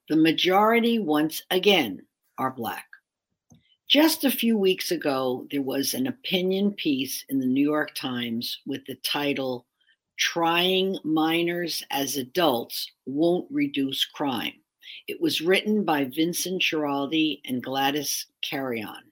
The 0.09 0.17
majority, 0.17 0.99
once 0.99 1.43
again, 1.51 2.01
are 2.39 2.51
Black. 2.51 2.87
Just 3.87 4.25
a 4.25 4.31
few 4.31 4.57
weeks 4.57 4.93
ago, 4.93 5.47
there 5.51 5.61
was 5.61 5.93
an 5.93 6.07
opinion 6.07 6.73
piece 6.73 7.23
in 7.29 7.39
the 7.39 7.45
New 7.45 7.69
York 7.69 7.95
Times 7.95 8.61
with 8.67 8.83
the 8.87 8.95
title, 8.95 9.67
Trying 10.19 10.97
Minors 11.05 11.85
as 11.91 12.17
Adults 12.17 12.91
Won't 13.05 13.47
Reduce 13.51 14.07
Crime. 14.07 14.55
It 15.07 15.21
was 15.21 15.43
written 15.43 15.85
by 15.85 16.05
Vincent 16.07 16.63
Schiraldi 16.63 17.43
and 17.45 17.63
Gladys 17.63 18.25
Carrion. 18.41 19.10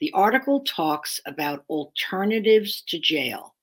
The 0.00 0.12
article 0.12 0.60
talks 0.60 1.20
about 1.26 1.64
alternatives 1.68 2.82
to 2.88 2.98
jail. 2.98 3.54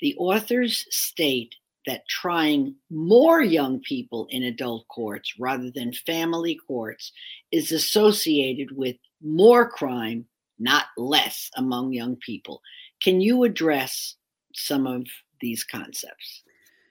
The 0.00 0.14
authors 0.16 0.86
state 0.90 1.54
that 1.86 2.08
trying 2.08 2.74
more 2.90 3.42
young 3.42 3.80
people 3.80 4.26
in 4.30 4.44
adult 4.44 4.88
courts 4.88 5.34
rather 5.38 5.70
than 5.70 5.92
family 5.92 6.58
courts 6.66 7.12
is 7.52 7.72
associated 7.72 8.74
with 8.76 8.96
more 9.22 9.68
crime, 9.68 10.24
not 10.58 10.86
less, 10.96 11.50
among 11.56 11.92
young 11.92 12.16
people. 12.16 12.62
Can 13.02 13.20
you 13.20 13.44
address 13.44 14.16
some 14.54 14.86
of 14.86 15.06
these 15.40 15.64
concepts? 15.64 16.42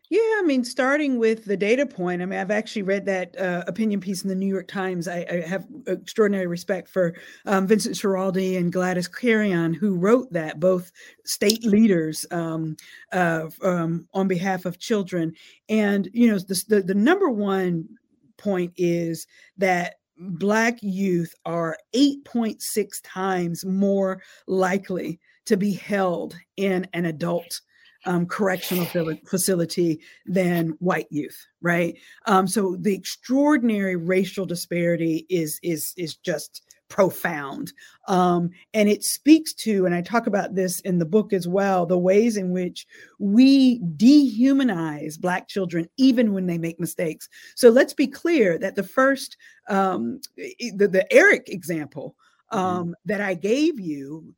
Yeah, 0.10 0.20
I 0.20 0.44
mean, 0.46 0.64
starting 0.64 1.18
with 1.18 1.46
the 1.46 1.58
data 1.58 1.86
point, 1.86 2.22
I 2.22 2.26
mean, 2.26 2.38
I've 2.40 2.52
actually 2.52 2.84
read 2.84 3.06
that 3.06 3.40
uh, 3.40 3.64
opinion 3.68 4.00
piece 4.00 4.22
in 4.22 4.30
the 4.30 4.36
New 4.36 4.48
York 4.48 4.68
Times. 4.68 5.08
I, 5.08 5.26
I 5.32 5.48
have 5.48 5.66
extraordinary 5.88 6.46
respect 6.46 6.90
for 6.90 7.16
um, 7.46 7.66
Vincent 7.66 7.96
Schiraldi 7.96 8.58
and 8.58 8.72
Gladys 8.72 9.08
Carrion, 9.08 9.74
who 9.74 9.96
wrote 9.96 10.32
that, 10.32 10.60
both 10.60 10.92
state 11.26 11.64
leaders 11.64 12.26
um, 12.32 12.76
uh, 13.12 13.50
um, 13.64 14.08
on 14.14 14.28
behalf 14.28 14.66
of 14.66 14.78
children. 14.78 15.34
And, 15.70 16.10
you 16.14 16.28
know, 16.28 16.38
the, 16.38 16.64
the, 16.68 16.82
the 16.82 16.96
number 16.96 17.30
one 17.30 17.88
point 18.38 18.74
is 18.76 19.26
that 19.58 19.96
Black 20.20 20.78
youth 20.82 21.34
are 21.46 21.78
8.6 21.96 23.00
times 23.04 23.66
more 23.66 24.22
likely 24.48 25.20
to 25.46 25.58
be 25.58 25.74
held 25.74 26.36
in 26.58 26.88
an 26.94 27.06
adult 27.06 27.62
um, 28.06 28.26
correctional 28.26 28.86
facility 29.26 30.00
than 30.26 30.70
white 30.80 31.08
youth, 31.10 31.46
right? 31.62 31.98
Um, 32.26 32.48
so 32.48 32.76
the 32.80 32.94
extraordinary 32.94 33.96
racial 33.96 34.46
disparity 34.46 35.26
is 35.30 35.60
is 35.64 35.94
is 35.98 36.16
just 36.16 36.64
profound, 36.90 37.74
um, 38.08 38.52
and 38.74 38.88
it 38.88 39.04
speaks 39.04 39.52
to, 39.54 39.86
and 39.86 39.96
I 39.96 40.02
talk 40.02 40.28
about 40.28 40.54
this 40.54 40.80
in 40.82 41.00
the 41.00 41.06
book 41.06 41.34
as 41.34 41.48
well, 41.48 41.86
the 41.86 41.98
ways 41.98 42.38
in 42.38 42.52
which 42.52 42.86
we 43.18 43.80
dehumanize 43.80 45.20
Black 45.20 45.48
children 45.48 45.90
even 45.98 46.34
when 46.34 46.46
they 46.46 46.60
make 46.60 46.80
mistakes. 46.80 47.28
So 47.56 47.70
let's 47.70 47.94
be 47.94 48.06
clear 48.06 48.60
that 48.60 48.76
the 48.76 48.84
first, 48.84 49.38
um, 49.70 50.22
the, 50.38 50.88
the 50.88 51.12
Eric 51.12 51.50
example 51.50 52.16
mm-hmm. 52.52 52.64
um, 52.64 52.96
that 53.06 53.22
I 53.22 53.34
gave 53.34 53.80
you 53.80 54.36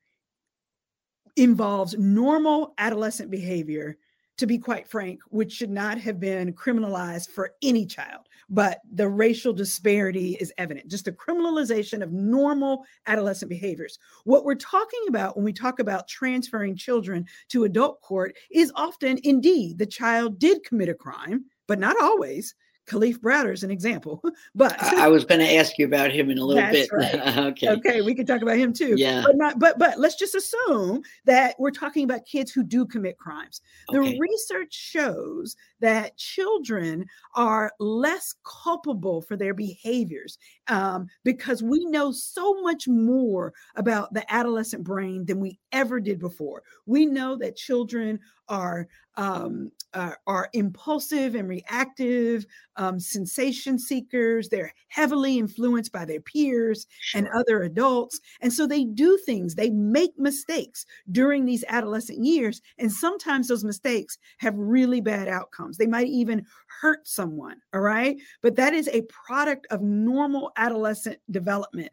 involves 1.35 1.97
normal 1.97 2.73
adolescent 2.77 3.29
behavior 3.29 3.97
to 4.37 4.45
be 4.45 4.57
quite 4.57 4.87
frank, 4.87 5.21
which 5.29 5.53
should 5.53 5.69
not 5.69 5.97
have 5.97 6.19
been 6.19 6.53
criminalized 6.53 7.29
for 7.29 7.53
any 7.61 7.85
child. 7.85 8.27
But 8.49 8.79
the 8.91 9.07
racial 9.07 9.53
disparity 9.53 10.37
is 10.39 10.53
evident, 10.57 10.89
just 10.89 11.07
a 11.07 11.11
criminalization 11.11 12.03
of 12.03 12.11
normal 12.11 12.85
adolescent 13.07 13.49
behaviors. 13.49 13.97
What 14.25 14.43
we're 14.43 14.55
talking 14.55 15.05
about 15.07 15.35
when 15.35 15.45
we 15.45 15.53
talk 15.53 15.79
about 15.79 16.07
transferring 16.07 16.75
children 16.75 17.25
to 17.49 17.63
adult 17.63 18.01
court 18.01 18.35
is 18.51 18.71
often 18.75 19.19
indeed 19.23 19.77
the 19.77 19.85
child 19.85 20.37
did 20.37 20.63
commit 20.63 20.89
a 20.89 20.93
crime, 20.93 21.45
but 21.67 21.79
not 21.79 21.95
always. 22.01 22.55
Kalief 22.85 23.17
Browder 23.17 23.53
is 23.53 23.63
an 23.63 23.71
example. 23.71 24.21
But 24.53 24.81
I, 24.81 25.07
was 25.07 25.25
going 25.25 25.41
to 25.41 25.55
ask 25.55 25.77
you 25.77 25.85
about 25.85 26.11
him 26.11 26.29
in 26.29 26.37
a 26.37 26.45
little 26.45 26.69
bit. 26.71 26.89
Right. 26.95 27.37
okay. 27.37 27.69
Okay, 27.69 28.01
we 28.01 28.15
could 28.15 28.27
talk 28.27 28.41
about 28.41 28.57
him 28.57 28.71
too. 28.71 28.95
Yeah. 28.95 29.23
But 29.25 29.35
not 29.35 29.59
but 29.59 29.77
but 29.77 29.99
let's 29.99 30.15
just 30.15 30.33
assume 30.35 31.01
that 31.25 31.55
we're 31.59 31.71
talking 31.71 32.03
about 32.03 32.25
kids 32.25 32.51
who 32.51 32.63
do 32.63 32.85
commit 32.85 33.17
crimes. 33.17 33.61
The 33.89 33.99
okay. 33.99 34.17
research 34.19 34.73
shows 34.73 35.55
that 35.81 36.15
children 36.17 37.05
are 37.35 37.71
less 37.79 38.35
culpable 38.45 39.21
for 39.21 39.35
their 39.35 39.53
behaviors 39.53 40.37
um, 40.67 41.07
because 41.23 41.61
we 41.61 41.85
know 41.85 42.11
so 42.11 42.61
much 42.61 42.87
more 42.87 43.53
about 43.75 44.13
the 44.13 44.31
adolescent 44.33 44.83
brain 44.83 45.25
than 45.25 45.39
we 45.39 45.59
ever 45.71 45.99
did 45.99 46.19
before. 46.19 46.63
We 46.85 47.05
know 47.05 47.35
that 47.37 47.55
children 47.55 48.19
are 48.47 48.87
um, 49.17 49.71
uh, 49.93 50.11
are 50.27 50.49
impulsive 50.51 51.35
and 51.35 51.47
reactive, 51.47 52.45
um, 52.75 52.99
sensation 52.99 53.79
seekers. 53.79 54.49
They're 54.49 54.73
heavily 54.89 55.39
influenced 55.39 55.93
by 55.93 56.03
their 56.03 56.19
peers 56.19 56.85
sure. 56.99 57.19
and 57.19 57.29
other 57.29 57.61
adults, 57.63 58.19
and 58.41 58.51
so 58.51 58.67
they 58.67 58.83
do 58.83 59.17
things. 59.25 59.55
They 59.55 59.69
make 59.69 60.11
mistakes 60.17 60.85
during 61.11 61.45
these 61.45 61.63
adolescent 61.69 62.25
years, 62.25 62.61
and 62.77 62.91
sometimes 62.91 63.47
those 63.47 63.63
mistakes 63.63 64.17
have 64.39 64.55
really 64.57 64.99
bad 64.99 65.29
outcomes. 65.29 65.77
They 65.77 65.87
might 65.87 66.07
even 66.07 66.45
hurt 66.81 67.07
someone. 67.07 67.61
All 67.73 67.81
right, 67.81 68.17
but 68.41 68.57
that 68.57 68.73
is 68.73 68.89
a 68.89 69.03
product 69.03 69.65
of 69.71 69.81
normal 69.81 70.51
adolescent 70.57 71.19
development. 71.31 71.89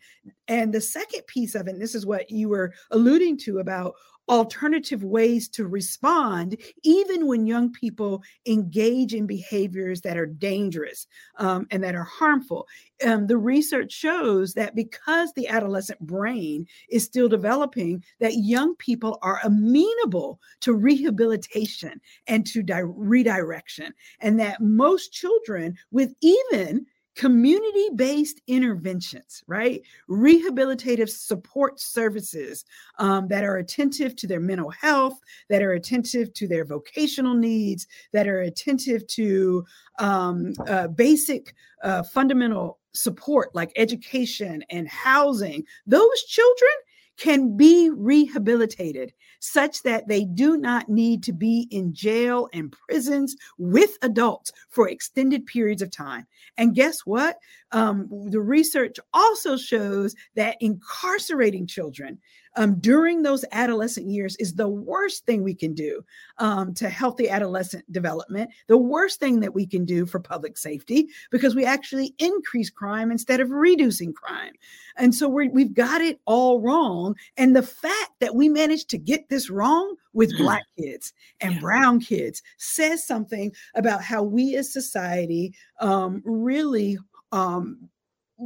And 0.49 0.75
the 0.75 0.81
second 0.81 1.27
piece 1.29 1.55
of 1.55 1.69
it, 1.69 1.79
this 1.79 1.95
is 1.95 2.05
what 2.05 2.31
you 2.31 2.49
were 2.49 2.73
alluding 2.91 3.39
to 3.39 3.61
about 3.61 3.95
alternative 4.29 5.03
ways 5.03 5.49
to 5.51 5.67
respond, 5.67 6.57
even 6.83 7.27
when 7.27 7.47
young 7.47 7.73
people 7.73 8.23
engage 8.47 9.15
in 9.15 9.27
behaviors 9.27 10.01
that 10.03 10.17
are 10.17 10.27
dangerous 10.27 11.07
um, 11.39 11.67
and 11.71 11.83
that 11.83 11.95
are 11.95 12.05
harmful. 12.05 12.67
Um, 13.05 13.27
the 13.27 13.37
research 13.37 13.93
shows 13.93 14.55
that 14.55 14.75
because 14.75 15.33
the 15.33 15.49
adolescent 15.49 16.01
brain 16.01 16.67
is 16.89 17.05
still 17.05 17.29
developing, 17.29 18.05
that 18.21 18.37
young 18.37 18.77
people 18.77 19.19
are 19.23 19.41
amenable 19.45 20.41
to 20.61 20.73
rehabilitation 20.73 22.01
and 22.27 22.47
to 22.47 22.63
di- 22.63 22.81
redirection, 22.81 23.93
and 24.21 24.39
that 24.41 24.61
most 24.61 25.13
children 25.13 25.77
with 25.91 26.15
even 26.21 26.87
community 27.15 27.89
based 27.95 28.41
interventions, 28.47 29.43
right? 29.47 29.83
Rehabilitative 30.09 31.09
support 31.09 31.79
services 31.81 32.65
um, 32.99 33.29
that 33.29 33.45
are 33.45 33.59
attentive 33.59 34.17
to 34.17 34.27
their 34.27 34.41
mental 34.41 34.71
health, 34.71 35.19
that 35.49 35.63
are 35.63 35.73
attentive 35.73 36.33
to 36.35 36.49
their 36.49 36.65
vocational 36.65 37.35
needs, 37.35 37.87
that 38.13 38.27
are 38.27 38.41
attentive 38.41 39.07
to 39.09 39.65
um, 39.99 40.55
uh, 40.67 40.89
basic 40.89 41.55
uh, 41.83 42.03
fundamental 42.03 42.79
support 42.93 43.55
like 43.55 43.73
education 43.77 44.63
and 44.71 44.89
housing. 44.89 45.65
Those 45.87 46.23
children 46.25 46.73
can 47.19 47.57
be 47.57 47.91
rehabilitated 47.91 49.13
such 49.43 49.83
that 49.83 50.07
they 50.07 50.25
do 50.25 50.57
not 50.57 50.89
need 50.89 51.21
to 51.25 51.33
be 51.33 51.67
in 51.73 51.93
jail 51.93 52.49
and 52.53 52.71
prisons 52.89 53.35
with 53.59 53.99
adults 54.03 54.53
for 54.69 54.89
extended 54.89 55.45
periods 55.47 55.83
of 55.83 55.91
time. 55.91 56.25
And 56.59 56.77
guess 56.77 57.01
what? 57.01 57.39
Um, 57.73 58.09
the 58.31 58.41
research 58.41 59.01
also 59.13 59.57
shows 59.57 60.15
that 60.37 60.59
incarcerating 60.61 61.67
children 61.67 62.21
um, 62.57 62.79
during 62.81 63.23
those 63.23 63.45
adolescent 63.53 64.07
years 64.09 64.37
is 64.37 64.55
the 64.55 64.69
worst 64.69 65.25
thing 65.25 65.43
we 65.43 65.55
can 65.55 65.75
do 65.75 66.05
um, 66.39 66.75
to 66.75 66.89
healthy 66.89 67.29
adolescent 67.29 67.91
development, 67.93 68.51
the 68.67 68.77
worst 68.77 69.21
thing 69.21 69.41
that 69.41 69.55
we 69.55 69.67
can 69.67 69.85
do 69.85 70.07
for 70.07 70.21
public 70.21 70.59
safety, 70.59 71.09
because 71.31 71.55
we 71.55 71.65
actually 71.65 72.15
increase 72.19 72.71
crime 72.71 73.11
instead 73.11 73.41
of 73.41 73.51
reducing 73.51 74.13
crime. 74.13 74.53
And 74.97 75.15
so 75.15 75.29
we 75.29 75.63
have 75.63 75.75
got 75.75 76.01
it 76.01 76.21
all 76.27 76.61
wrong. 76.61 77.15
And 77.37 77.57
the 77.57 77.63
fact 77.63 78.13
that 78.21 78.35
we 78.35 78.49
managed 78.49 78.91
to 78.91 78.99
get 78.99 79.29
this 79.29 79.49
wrong 79.49 79.97
with 80.13 80.33
mm-hmm. 80.35 80.45
Black 80.45 80.65
kids 80.79 81.13
and 81.41 81.55
yeah. 81.55 81.61
Brown 81.61 82.01
kids 82.01 82.43
says 82.59 83.07
something 83.07 83.53
about 83.75 84.03
how 84.03 84.23
we 84.23 84.57
as 84.57 84.73
society 84.73 85.55
um, 85.81 86.23
really 86.25 86.99
um, 87.33 87.89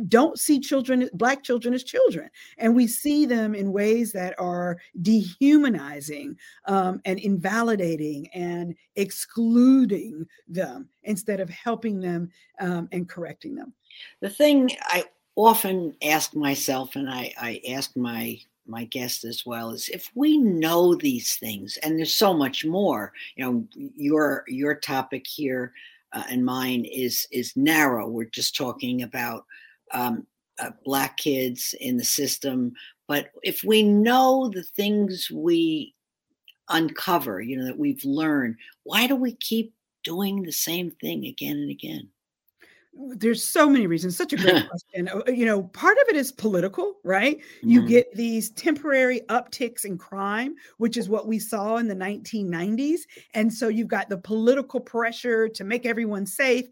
don't 0.09 0.39
see 0.39 0.61
children, 0.61 1.09
Black 1.13 1.43
children, 1.43 1.75
as 1.75 1.85
children. 1.85 2.31
And 2.59 2.75
we 2.75 2.87
see 2.87 3.27
them 3.27 3.55
in 3.55 3.73
ways 3.73 4.13
that 4.13 4.35
are 4.39 4.79
dehumanizing 5.03 6.37
um, 6.67 7.01
and 7.05 7.19
invalidating 7.19 8.29
and 8.35 8.75
excluding 8.97 10.27
them 10.49 10.89
instead 11.05 11.41
of 11.41 11.51
helping 11.51 12.01
them 12.01 12.31
um, 12.61 12.89
and 12.93 13.09
correcting 13.09 13.55
them. 13.55 13.73
The 14.21 14.31
thing 14.31 14.71
I 14.83 15.05
often 15.35 15.95
ask 16.03 16.35
myself, 16.35 16.97
and 16.97 17.09
I, 17.09 17.33
I 17.39 17.61
ask 17.69 17.97
my 17.97 18.39
my 18.69 18.85
guest 18.87 19.25
as 19.25 19.47
well 19.47 19.71
is 19.71 19.89
if 19.91 20.11
we 20.15 20.39
know 20.39 20.95
these 20.95 21.37
things 21.37 21.79
and 21.85 21.97
there's 21.97 22.15
so 22.15 22.35
much 22.35 22.65
more 22.65 23.13
you 23.37 23.45
know 23.45 23.65
your 23.95 24.45
your 24.49 24.75
topic 24.75 25.25
here 25.25 25.73
uh, 26.13 26.25
and 26.29 26.45
mine 26.45 26.85
is 26.85 27.29
is 27.31 27.57
narrow 27.57 28.09
we're 28.09 28.25
just 28.25 28.57
talking 28.57 29.03
about 29.03 29.45
um, 29.93 30.27
uh, 30.59 30.71
black 30.85 31.17
kids 31.17 31.75
in 31.81 31.97
the 31.97 32.05
system. 32.05 32.73
But 33.09 33.31
if 33.43 33.63
we 33.63 33.83
know 33.83 34.51
the 34.53 34.63
things 34.63 35.31
we 35.31 35.95
uncover 36.69 37.41
you 37.41 37.57
know 37.57 37.65
that 37.65 37.79
we've 37.79 38.05
learned 38.05 38.57
why 38.85 39.07
do 39.07 39.15
we 39.15 39.33
keep 39.35 39.73
doing 40.03 40.43
the 40.43 40.53
same 40.53 40.91
thing 41.01 41.27
again 41.27 41.57
and 41.57 41.71
again? 41.71 42.09
There's 42.99 43.45
so 43.45 43.69
many 43.69 43.87
reasons. 43.87 44.17
Such 44.17 44.33
a 44.33 44.37
great 44.37 44.69
question. 44.69 45.09
Uh, 45.09 45.31
you 45.31 45.45
know 45.45 45.65
part 45.65 45.99
of 45.99 46.09
it 46.09 46.17
is 46.17 46.33
political 46.33 46.95
right? 47.05 47.39
Mm-hmm. 47.39 47.69
you 47.69 47.87
get 47.87 48.13
these 48.15 48.51
temporary 48.51 49.21
upticks 49.29 49.85
in 49.85 49.99
crime 49.99 50.55
which 50.79 50.97
is 50.97 51.09
what 51.09 51.27
we 51.29 51.39
saw 51.39 51.77
in 51.77 51.89
the 51.89 51.95
1990s 51.95 53.01
and 53.35 53.53
so 53.53 53.69
you've 53.69 53.89
got 53.89 54.09
the 54.09 54.19
political 54.19 54.81
pressure 54.81 55.49
to 55.49 55.65
make 55.65 55.87
everyone 55.87 56.27
safe 56.27 56.67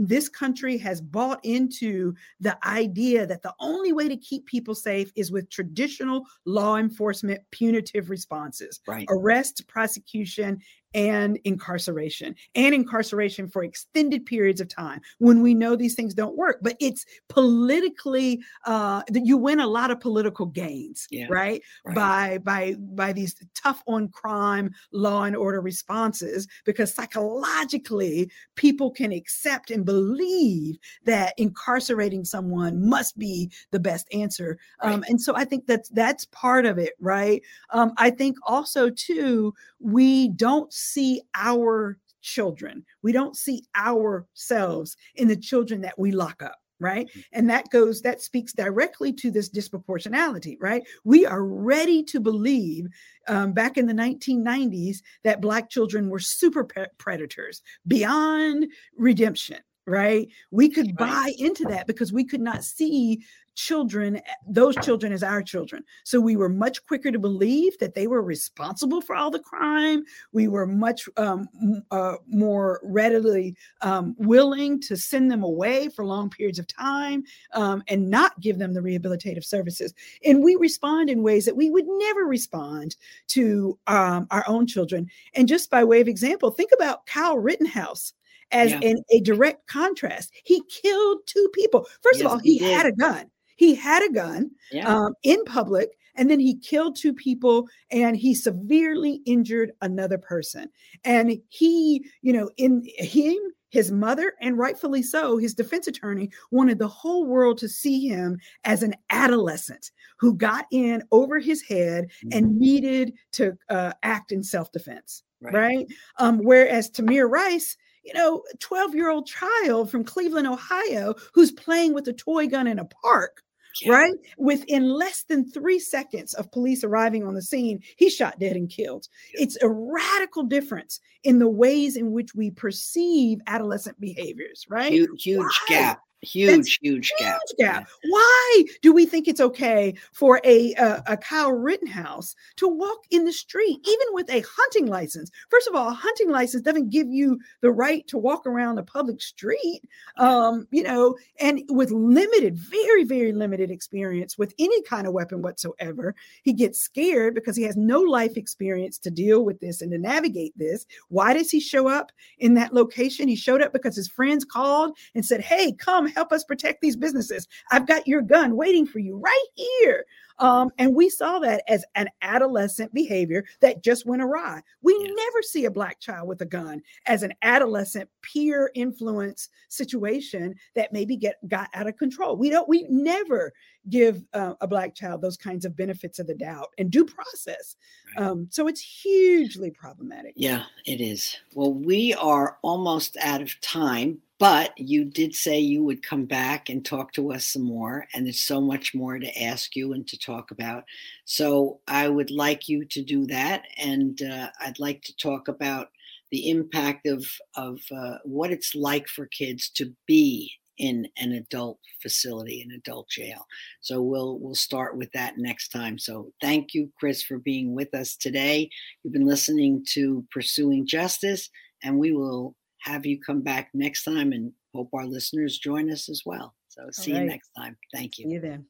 this 0.00 0.30
country 0.30 0.78
has 0.78 1.02
bought 1.02 1.44
into 1.44 2.14
the 2.40 2.56
idea 2.66 3.26
that 3.26 3.42
the 3.42 3.52
only 3.60 3.92
way 3.92 4.08
to 4.08 4.16
keep 4.16 4.46
people 4.46 4.74
safe 4.74 5.12
is 5.14 5.30
with 5.30 5.50
traditional 5.50 6.24
law 6.46 6.76
enforcement 6.76 7.42
punitive 7.50 8.08
responses 8.08 8.80
right. 8.88 9.06
arrest 9.10 9.68
prosecution 9.68 10.58
and 10.94 11.38
incarceration 11.44 12.34
and 12.54 12.74
incarceration 12.74 13.48
for 13.48 13.62
extended 13.62 14.26
periods 14.26 14.60
of 14.60 14.68
time 14.68 15.00
when 15.18 15.42
we 15.42 15.54
know 15.54 15.76
these 15.76 15.94
things 15.94 16.14
don't 16.14 16.36
work. 16.36 16.58
But 16.62 16.76
it's 16.80 17.04
politically 17.28 18.40
uh 18.66 19.02
that 19.08 19.24
you 19.24 19.36
win 19.36 19.60
a 19.60 19.66
lot 19.66 19.90
of 19.90 20.00
political 20.00 20.46
gains 20.46 21.06
yeah, 21.10 21.26
right? 21.28 21.62
right. 21.84 21.94
By 21.94 22.38
by 22.38 22.74
by 22.78 23.12
these 23.12 23.34
tough 23.54 23.82
on 23.86 24.08
crime 24.08 24.70
law 24.92 25.24
and 25.24 25.36
order 25.36 25.60
responses 25.60 26.48
because 26.64 26.92
psychologically 26.92 28.30
people 28.56 28.90
can 28.90 29.12
accept 29.12 29.70
and 29.70 29.84
believe 29.84 30.78
that 31.04 31.34
incarcerating 31.36 32.24
someone 32.24 32.88
must 32.88 33.18
be 33.18 33.50
the 33.70 33.80
best 33.80 34.08
answer. 34.12 34.58
Right. 34.82 34.92
um 34.92 35.04
and 35.08 35.20
so 35.20 35.34
i 35.36 35.44
think 35.44 35.66
that's 35.66 35.88
that's 35.90 36.24
part 36.26 36.66
of 36.66 36.78
it 36.78 36.94
right? 37.00 37.42
Um 37.70 37.92
i 37.96 38.10
think 38.10 38.36
also 38.46 38.90
too 38.90 39.54
we 39.78 40.28
don't 40.28 40.72
see 40.80 41.22
our 41.34 41.98
children. 42.22 42.84
We 43.02 43.12
don't 43.12 43.36
see 43.36 43.64
ourselves 43.76 44.96
in 45.14 45.28
the 45.28 45.36
children 45.36 45.82
that 45.82 45.98
we 45.98 46.12
lock 46.12 46.42
up 46.42 46.56
right 46.80 47.08
mm. 47.14 47.24
and 47.32 47.48
that 47.48 47.70
goes 47.70 48.00
that 48.00 48.20
speaks 48.20 48.52
directly 48.52 49.12
to 49.12 49.30
this 49.30 49.48
disproportionality 49.48 50.56
right 50.60 50.82
we 51.04 51.24
are 51.26 51.44
ready 51.44 52.02
to 52.02 52.18
believe 52.18 52.86
um, 53.28 53.52
back 53.52 53.76
in 53.76 53.86
the 53.86 53.92
1990s 53.92 54.98
that 55.22 55.42
black 55.42 55.68
children 55.68 56.08
were 56.08 56.18
super 56.18 56.66
predators 56.98 57.62
beyond 57.86 58.66
redemption 58.96 59.58
right 59.86 60.28
we 60.50 60.68
could 60.68 60.96
buy 60.96 61.32
into 61.38 61.64
that 61.64 61.86
because 61.86 62.12
we 62.12 62.24
could 62.24 62.40
not 62.40 62.64
see 62.64 63.22
children, 63.54 64.16
eh, 64.16 64.20
those 64.48 64.76
children 64.76 65.12
as 65.12 65.22
our 65.22 65.42
children. 65.42 65.84
So 66.04 66.20
we 66.20 66.36
were 66.36 66.48
much 66.48 66.84
quicker 66.86 67.10
to 67.10 67.18
believe 67.18 67.78
that 67.78 67.94
they 67.94 68.06
were 68.06 68.22
responsible 68.22 69.00
for 69.00 69.16
all 69.16 69.30
the 69.30 69.38
crime. 69.38 70.04
We 70.32 70.48
were 70.48 70.66
much 70.66 71.08
um, 71.16 71.48
uh, 71.90 72.16
more 72.26 72.80
readily 72.82 73.56
um, 73.82 74.14
willing 74.18 74.80
to 74.82 74.96
send 74.96 75.30
them 75.30 75.42
away 75.42 75.88
for 75.88 76.04
long 76.04 76.30
periods 76.30 76.58
of 76.58 76.66
time 76.66 77.24
um, 77.54 77.82
and 77.88 78.08
not 78.08 78.38
give 78.40 78.58
them 78.58 78.72
the 78.72 78.80
rehabilitative 78.80 79.44
services. 79.44 79.94
And 80.24 80.42
we 80.42 80.56
respond 80.56 81.10
in 81.10 81.22
ways 81.22 81.44
that 81.44 81.56
we 81.56 81.70
would 81.70 81.86
never 81.86 82.24
respond 82.24 82.96
to 83.28 83.78
um, 83.86 84.26
our 84.30 84.44
own 84.46 84.66
children. 84.66 85.08
And 85.34 85.48
just 85.48 85.70
by 85.70 85.84
way 85.84 86.00
of 86.00 86.08
example, 86.08 86.50
think 86.50 86.70
about 86.74 87.06
Kyle 87.06 87.38
Rittenhouse 87.38 88.12
as 88.52 88.70
yeah. 88.70 88.80
in 88.80 89.02
a 89.10 89.20
direct 89.20 89.66
contrast. 89.66 90.32
He 90.44 90.62
killed 90.68 91.18
two 91.26 91.48
people. 91.54 91.86
First 92.02 92.18
yes, 92.18 92.26
of 92.26 92.32
all, 92.32 92.38
he, 92.38 92.58
he 92.58 92.70
had 92.70 92.86
a 92.86 92.92
gun. 92.92 93.30
He 93.60 93.74
had 93.74 94.02
a 94.02 94.10
gun 94.10 94.52
yeah. 94.72 94.88
um, 94.88 95.12
in 95.22 95.44
public 95.44 95.90
and 96.14 96.30
then 96.30 96.40
he 96.40 96.56
killed 96.56 96.96
two 96.96 97.12
people 97.12 97.68
and 97.90 98.16
he 98.16 98.34
severely 98.34 99.20
injured 99.26 99.72
another 99.82 100.16
person. 100.16 100.70
And 101.04 101.38
he, 101.50 102.06
you 102.22 102.32
know, 102.32 102.48
in 102.56 102.86
him, 102.96 103.36
his 103.68 103.92
mother, 103.92 104.32
and 104.40 104.56
rightfully 104.56 105.02
so, 105.02 105.36
his 105.36 105.52
defense 105.52 105.86
attorney 105.86 106.30
wanted 106.50 106.78
the 106.78 106.88
whole 106.88 107.26
world 107.26 107.58
to 107.58 107.68
see 107.68 108.08
him 108.08 108.38
as 108.64 108.82
an 108.82 108.94
adolescent 109.10 109.90
who 110.18 110.34
got 110.34 110.64
in 110.72 111.02
over 111.12 111.38
his 111.38 111.60
head 111.60 112.06
mm-hmm. 112.24 112.38
and 112.38 112.58
needed 112.58 113.12
to 113.32 113.58
uh, 113.68 113.92
act 114.02 114.32
in 114.32 114.42
self 114.42 114.72
defense. 114.72 115.22
Right. 115.42 115.54
right? 115.54 115.86
Um, 116.16 116.38
whereas 116.38 116.90
Tamir 116.90 117.28
Rice, 117.28 117.76
you 118.04 118.14
know, 118.14 118.42
12 118.60 118.94
year 118.94 119.10
old 119.10 119.26
child 119.26 119.90
from 119.90 120.04
Cleveland, 120.04 120.46
Ohio, 120.46 121.14
who's 121.34 121.52
playing 121.52 121.92
with 121.92 122.08
a 122.08 122.12
toy 122.14 122.46
gun 122.46 122.66
in 122.66 122.78
a 122.78 122.86
park, 122.86 123.42
yeah. 123.82 123.92
right? 123.92 124.14
Within 124.38 124.90
less 124.90 125.24
than 125.24 125.50
three 125.50 125.78
seconds 125.78 126.34
of 126.34 126.50
police 126.52 126.84
arriving 126.84 127.26
on 127.26 127.34
the 127.34 127.42
scene, 127.42 127.80
he's 127.96 128.14
shot 128.14 128.38
dead 128.38 128.56
and 128.56 128.68
killed. 128.68 129.08
Yeah. 129.34 129.42
It's 129.42 129.62
a 129.62 129.68
radical 129.68 130.42
difference 130.42 131.00
in 131.24 131.38
the 131.38 131.48
ways 131.48 131.96
in 131.96 132.12
which 132.12 132.34
we 132.34 132.50
perceive 132.50 133.38
adolescent 133.46 133.98
behaviors, 134.00 134.66
right? 134.68 134.92
Huge, 134.92 135.22
huge 135.22 135.60
gap 135.68 136.00
huge 136.22 136.78
huge 136.82 137.12
gap. 137.18 137.40
gap. 137.58 137.88
why 138.08 138.64
do 138.82 138.92
we 138.92 139.06
think 139.06 139.26
it's 139.26 139.40
okay 139.40 139.94
for 140.12 140.40
a, 140.44 140.74
a 140.74 141.02
a 141.06 141.16
Kyle 141.16 141.52
Rittenhouse 141.52 142.36
to 142.56 142.68
walk 142.68 143.04
in 143.10 143.24
the 143.24 143.32
street 143.32 143.78
even 143.86 144.06
with 144.12 144.28
a 144.30 144.44
hunting 144.46 144.86
license 144.86 145.30
first 145.48 145.66
of 145.66 145.74
all 145.74 145.88
a 145.88 145.94
hunting 145.94 146.30
license 146.30 146.62
doesn't 146.62 146.90
give 146.90 147.08
you 147.08 147.38
the 147.62 147.70
right 147.70 148.06
to 148.06 148.18
walk 148.18 148.46
around 148.46 148.78
a 148.78 148.82
public 148.82 149.20
street 149.22 149.82
um 150.18 150.66
you 150.70 150.82
know 150.82 151.16
and 151.40 151.62
with 151.68 151.90
limited 151.90 152.56
very 152.56 153.04
very 153.04 153.32
limited 153.32 153.70
experience 153.70 154.36
with 154.36 154.54
any 154.58 154.82
kind 154.82 155.06
of 155.06 155.14
weapon 155.14 155.40
whatsoever 155.40 156.14
he 156.42 156.52
gets 156.52 156.80
scared 156.80 157.34
because 157.34 157.56
he 157.56 157.62
has 157.62 157.76
no 157.76 158.00
life 158.00 158.36
experience 158.36 158.98
to 158.98 159.10
deal 159.10 159.44
with 159.44 159.58
this 159.60 159.80
and 159.80 159.90
to 159.90 159.98
navigate 159.98 160.56
this 160.58 160.84
why 161.08 161.32
does 161.32 161.50
he 161.50 161.60
show 161.60 161.88
up 161.88 162.12
in 162.38 162.54
that 162.54 162.74
location 162.74 163.26
he 163.26 163.36
showed 163.36 163.62
up 163.62 163.72
because 163.72 163.96
his 163.96 164.08
friends 164.08 164.44
called 164.44 164.96
and 165.14 165.24
said 165.24 165.40
hey 165.40 165.72
come 165.72 166.09
help 166.10 166.32
us 166.32 166.44
protect 166.44 166.80
these 166.80 166.96
businesses. 166.96 167.48
I've 167.70 167.86
got 167.86 168.06
your 168.06 168.22
gun 168.22 168.56
waiting 168.56 168.86
for 168.86 168.98
you 168.98 169.16
right 169.16 169.46
here. 169.54 170.04
Um, 170.40 170.70
and 170.78 170.94
we 170.94 171.10
saw 171.10 171.38
that 171.40 171.62
as 171.68 171.84
an 171.94 172.08
adolescent 172.22 172.92
behavior 172.94 173.44
that 173.60 173.84
just 173.84 174.06
went 174.06 174.22
awry. 174.22 174.62
We 174.82 174.96
yes. 174.98 175.12
never 175.14 175.42
see 175.42 175.66
a 175.66 175.70
black 175.70 176.00
child 176.00 176.28
with 176.28 176.40
a 176.40 176.46
gun 176.46 176.82
as 177.06 177.22
an 177.22 177.34
adolescent 177.42 178.08
peer 178.22 178.70
influence 178.74 179.50
situation 179.68 180.54
that 180.74 180.92
maybe 180.92 181.16
get 181.16 181.36
got 181.46 181.68
out 181.74 181.86
of 181.86 181.98
control. 181.98 182.36
We 182.36 182.48
don't. 182.48 182.68
We 182.68 182.86
never 182.88 183.52
give 183.90 184.24
uh, 184.32 184.54
a 184.60 184.66
black 184.66 184.94
child 184.94 185.20
those 185.20 185.36
kinds 185.36 185.64
of 185.64 185.76
benefits 185.76 186.18
of 186.18 186.26
the 186.26 186.34
doubt 186.34 186.68
and 186.78 186.90
due 186.90 187.04
process. 187.04 187.76
Right. 188.16 188.26
Um, 188.26 188.48
so 188.50 188.66
it's 188.66 188.80
hugely 188.80 189.70
problematic. 189.70 190.32
Yeah, 190.36 190.64
it 190.86 191.02
is. 191.02 191.36
Well, 191.54 191.74
we 191.74 192.14
are 192.14 192.56
almost 192.62 193.18
out 193.18 193.42
of 193.42 193.60
time. 193.60 194.22
But 194.40 194.72
you 194.78 195.04
did 195.04 195.34
say 195.36 195.60
you 195.60 195.84
would 195.84 196.02
come 196.02 196.24
back 196.24 196.70
and 196.70 196.84
talk 196.84 197.12
to 197.12 197.32
us 197.32 197.46
some 197.46 197.62
more, 197.64 198.08
and 198.14 198.26
there's 198.26 198.40
so 198.40 198.60
much 198.60 198.94
more 198.94 199.18
to 199.18 199.42
ask 199.42 199.76
you 199.76 199.92
and 199.92 200.08
to 200.08 200.18
talk 200.18 200.50
about. 200.50 200.84
So 201.26 201.80
I 201.86 202.08
would 202.08 202.30
like 202.30 202.68
you 202.68 202.86
to 202.86 203.02
do 203.02 203.26
that, 203.26 203.64
and 203.78 204.20
uh, 204.22 204.50
I'd 204.60 204.80
like 204.80 205.02
to 205.02 205.16
talk 205.16 205.48
about 205.48 205.90
the 206.32 206.48
impact 206.48 207.06
of 207.06 207.26
of 207.54 207.80
uh, 207.94 208.16
what 208.24 208.50
it's 208.50 208.74
like 208.74 209.08
for 209.08 209.26
kids 209.26 209.68
to 209.70 209.94
be 210.06 210.52
in 210.78 211.06
an 211.18 211.32
adult 211.32 211.78
facility, 212.02 212.62
an 212.62 212.72
adult 212.72 213.10
jail. 213.10 213.46
So 213.82 214.00
we'll 214.00 214.38
we'll 214.38 214.54
start 214.54 214.96
with 214.96 215.12
that 215.12 215.36
next 215.36 215.68
time. 215.68 215.98
So 215.98 216.32
thank 216.40 216.72
you, 216.72 216.90
Chris, 216.98 217.22
for 217.22 217.38
being 217.38 217.74
with 217.74 217.94
us 217.94 218.16
today. 218.16 218.70
You've 219.04 219.12
been 219.12 219.26
listening 219.26 219.84
to 219.90 220.24
Pursuing 220.32 220.86
Justice, 220.86 221.50
and 221.82 221.98
we 221.98 222.12
will 222.12 222.56
have 222.80 223.06
you 223.06 223.20
come 223.20 223.42
back 223.42 223.70
next 223.74 224.04
time 224.04 224.32
and 224.32 224.52
hope 224.74 224.88
our 224.92 225.06
listeners 225.06 225.58
join 225.58 225.90
us 225.90 226.08
as 226.08 226.22
well. 226.24 226.54
So 226.68 226.88
see 226.92 227.12
right. 227.12 227.22
you 227.22 227.26
next 227.28 227.50
time. 227.56 227.76
Thank 227.92 228.18
you. 228.18 228.24
See 228.24 228.34
you 228.34 228.40
then. 228.40 228.66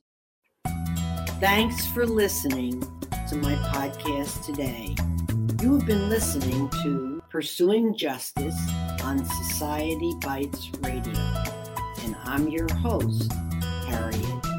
Thanks 1.40 1.86
for 1.86 2.06
listening 2.06 2.80
to 3.28 3.36
my 3.36 3.54
podcast 3.54 4.44
today. 4.44 4.94
You 5.62 5.78
have 5.78 5.86
been 5.86 6.08
listening 6.08 6.68
to 6.82 7.22
Pursuing 7.30 7.96
Justice 7.96 8.58
on 9.04 9.24
Society 9.24 10.12
Bites 10.20 10.70
Radio, 10.80 11.18
and 12.02 12.16
I'm 12.24 12.48
your 12.48 12.72
host, 12.74 13.32
Harriet 13.86 14.49